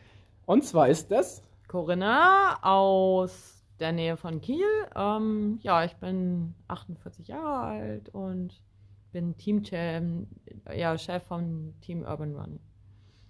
Und 0.46 0.64
zwar 0.66 0.90
ist 0.90 1.12
das. 1.12 1.42
Corinna 1.68 2.58
aus 2.62 3.61
der 3.82 3.92
Nähe 3.92 4.18
von 4.18 4.42
Kiel. 4.42 4.66
Ähm, 4.96 5.60
ja, 5.62 5.84
ich 5.84 5.96
bin 5.96 6.54
48 6.68 7.28
Jahre 7.28 7.60
alt 7.60 8.10
und 8.10 8.62
bin 9.12 9.36
Teamchef, 9.38 10.04
ja, 10.74 10.98
Chef 10.98 11.24
vom 11.24 11.74
Team 11.82 12.04
Urban 12.04 12.36
Running. 12.36 12.60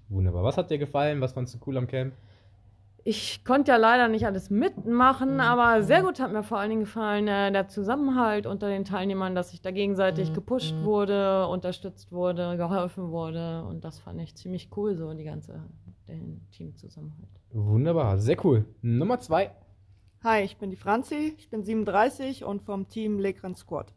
Wunderbar. 0.09 0.43
Was 0.43 0.57
hat 0.57 0.69
dir 0.69 0.77
gefallen? 0.77 1.21
Was 1.21 1.33
fandst 1.33 1.55
du 1.55 1.59
cool 1.65 1.77
am 1.77 1.87
Camp? 1.87 2.13
Ich 3.03 3.43
konnte 3.43 3.71
ja 3.71 3.77
leider 3.77 4.09
nicht 4.09 4.27
alles 4.27 4.51
mitmachen, 4.51 5.39
aber 5.39 5.81
sehr 5.81 6.03
gut 6.03 6.19
hat 6.19 6.31
mir 6.31 6.43
vor 6.43 6.59
allen 6.59 6.69
Dingen 6.69 6.81
gefallen 6.81 7.27
äh, 7.27 7.51
der 7.51 7.67
Zusammenhalt 7.67 8.45
unter 8.45 8.69
den 8.69 8.85
Teilnehmern, 8.85 9.33
dass 9.33 9.49
sich 9.49 9.61
da 9.61 9.71
gegenseitig 9.71 10.33
gepusht 10.33 10.75
wurde, 10.83 11.47
unterstützt 11.47 12.11
wurde, 12.11 12.57
geholfen 12.57 13.09
wurde 13.09 13.63
und 13.63 13.83
das 13.83 13.97
fand 13.97 14.21
ich 14.21 14.35
ziemlich 14.35 14.69
cool, 14.75 14.95
so 14.95 15.11
die 15.15 15.23
ganze 15.23 15.63
den 16.07 16.41
Teamzusammenhalt. 16.51 17.27
Wunderbar, 17.53 18.17
sehr 18.19 18.37
cool. 18.45 18.65
Nummer 18.81 19.19
zwei. 19.19 19.51
Hi, 20.23 20.43
ich 20.43 20.57
bin 20.57 20.69
die 20.69 20.75
Franzi, 20.75 21.33
ich 21.35 21.49
bin 21.49 21.63
37 21.63 22.43
und 22.43 22.61
vom 22.61 22.87
Team 22.87 23.17
Legren 23.17 23.55
Squad. 23.55 23.91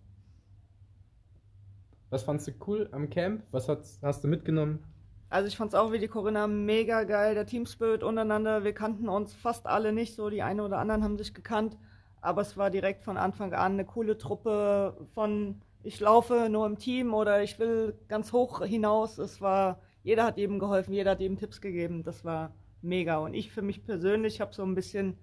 Was 2.09 2.23
fandst 2.23 2.49
du 2.49 2.53
cool 2.67 2.89
am 2.93 3.11
Camp? 3.11 3.43
Was 3.51 3.69
hast, 3.69 4.03
hast 4.03 4.25
du 4.25 4.29
mitgenommen? 4.29 4.83
Also 5.29 5.49
ich 5.49 5.59
fand's 5.59 5.75
auch 5.75 5.93
wie 5.93 5.99
die 5.99 6.09
Corinna 6.09 6.47
mega 6.47 7.05
geil, 7.05 7.35
der 7.35 7.45
Teamspirit 7.45 8.03
untereinander. 8.03 8.65
Wir 8.65 8.73
kannten 8.73 9.11
uns 9.11 9.35
fast 9.35 9.67
alle 9.67 9.93
nicht 9.93 10.15
so, 10.15 10.31
die 10.31 10.41
einen 10.41 10.61
oder 10.61 10.79
anderen 10.79 11.05
haben 11.05 11.19
sich 11.19 11.35
gekannt, 11.35 11.77
aber 12.23 12.41
es 12.41 12.57
war 12.57 12.71
direkt 12.71 13.05
von 13.05 13.19
Anfang 13.19 13.53
an 13.53 13.73
eine 13.73 13.85
coole 13.85 14.17
Truppe 14.17 14.97
von 15.13 15.61
ich 15.83 16.01
laufe 16.01 16.49
nur 16.49 16.65
im 16.65 16.79
Team 16.79 17.13
oder 17.13 17.43
ich 17.43 17.59
will 17.59 17.99
ganz 18.09 18.33
hoch 18.33 18.65
hinaus. 18.65 19.19
Es 19.19 19.43
war, 19.43 19.79
jeder 20.03 20.25
hat 20.25 20.39
jedem 20.39 20.59
geholfen, 20.59 20.95
jeder 20.95 21.11
hat 21.11 21.21
jedem 21.21 21.37
Tipps 21.37 21.61
gegeben. 21.61 22.03
Das 22.03 22.25
war 22.25 22.55
mega. 22.81 23.19
Und 23.19 23.35
ich 23.35 23.53
für 23.53 23.61
mich 23.61 23.85
persönlich 23.85 24.41
habe 24.41 24.55
so 24.55 24.63
ein 24.63 24.75
bisschen 24.75 25.19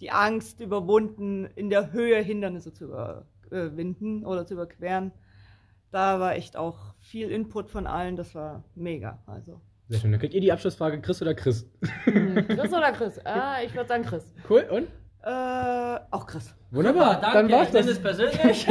die 0.00 0.10
Angst 0.10 0.60
überwunden, 0.60 1.46
in 1.54 1.70
der 1.70 1.92
Höhe 1.92 2.20
Hindernisse 2.22 2.72
zu 2.72 2.84
überwinden 3.50 4.24
oder 4.24 4.44
zu 4.46 4.54
überqueren. 4.54 5.12
Da 5.92 6.20
war 6.20 6.34
echt 6.34 6.56
auch 6.56 6.94
viel 6.98 7.30
Input 7.30 7.70
von 7.70 7.86
allen, 7.86 8.16
das 8.16 8.34
war 8.34 8.64
mega. 8.74 9.22
Also. 9.26 9.60
Sehr 9.88 10.00
schön. 10.00 10.10
Dann 10.10 10.20
kriegt 10.20 10.34
ihr 10.34 10.40
die 10.40 10.52
Abschlussfrage 10.52 11.00
Chris 11.00 11.22
oder 11.22 11.34
Chris? 11.34 11.66
Chris 12.04 12.72
oder 12.72 12.92
Chris? 12.92 13.18
Ah, 13.24 13.62
ich 13.64 13.74
würde 13.74 13.88
sagen 13.88 14.04
Chris. 14.04 14.34
Cool, 14.50 14.66
und? 14.70 14.88
Äh, 15.22 16.00
auch 16.10 16.26
Chris. 16.26 16.54
Wunderbar, 16.70 17.14
Super, 17.14 17.20
dann 17.32 17.48
danke. 17.48 17.52
war's 17.54 17.68
Ich 17.68 17.74
nehme 17.74 17.86
das. 17.86 17.96
es 17.96 18.02
persönlich. 18.02 18.66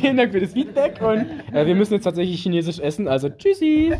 Vielen 0.00 0.16
Dank 0.16 0.32
für 0.32 0.40
das 0.40 0.52
Feedback 0.52 1.00
und 1.00 1.26
äh, 1.54 1.66
wir 1.66 1.74
müssen 1.74 1.94
jetzt 1.94 2.04
tatsächlich 2.04 2.42
chinesisch 2.42 2.78
essen, 2.78 3.08
also 3.08 3.28
tschüssi. 3.30 3.94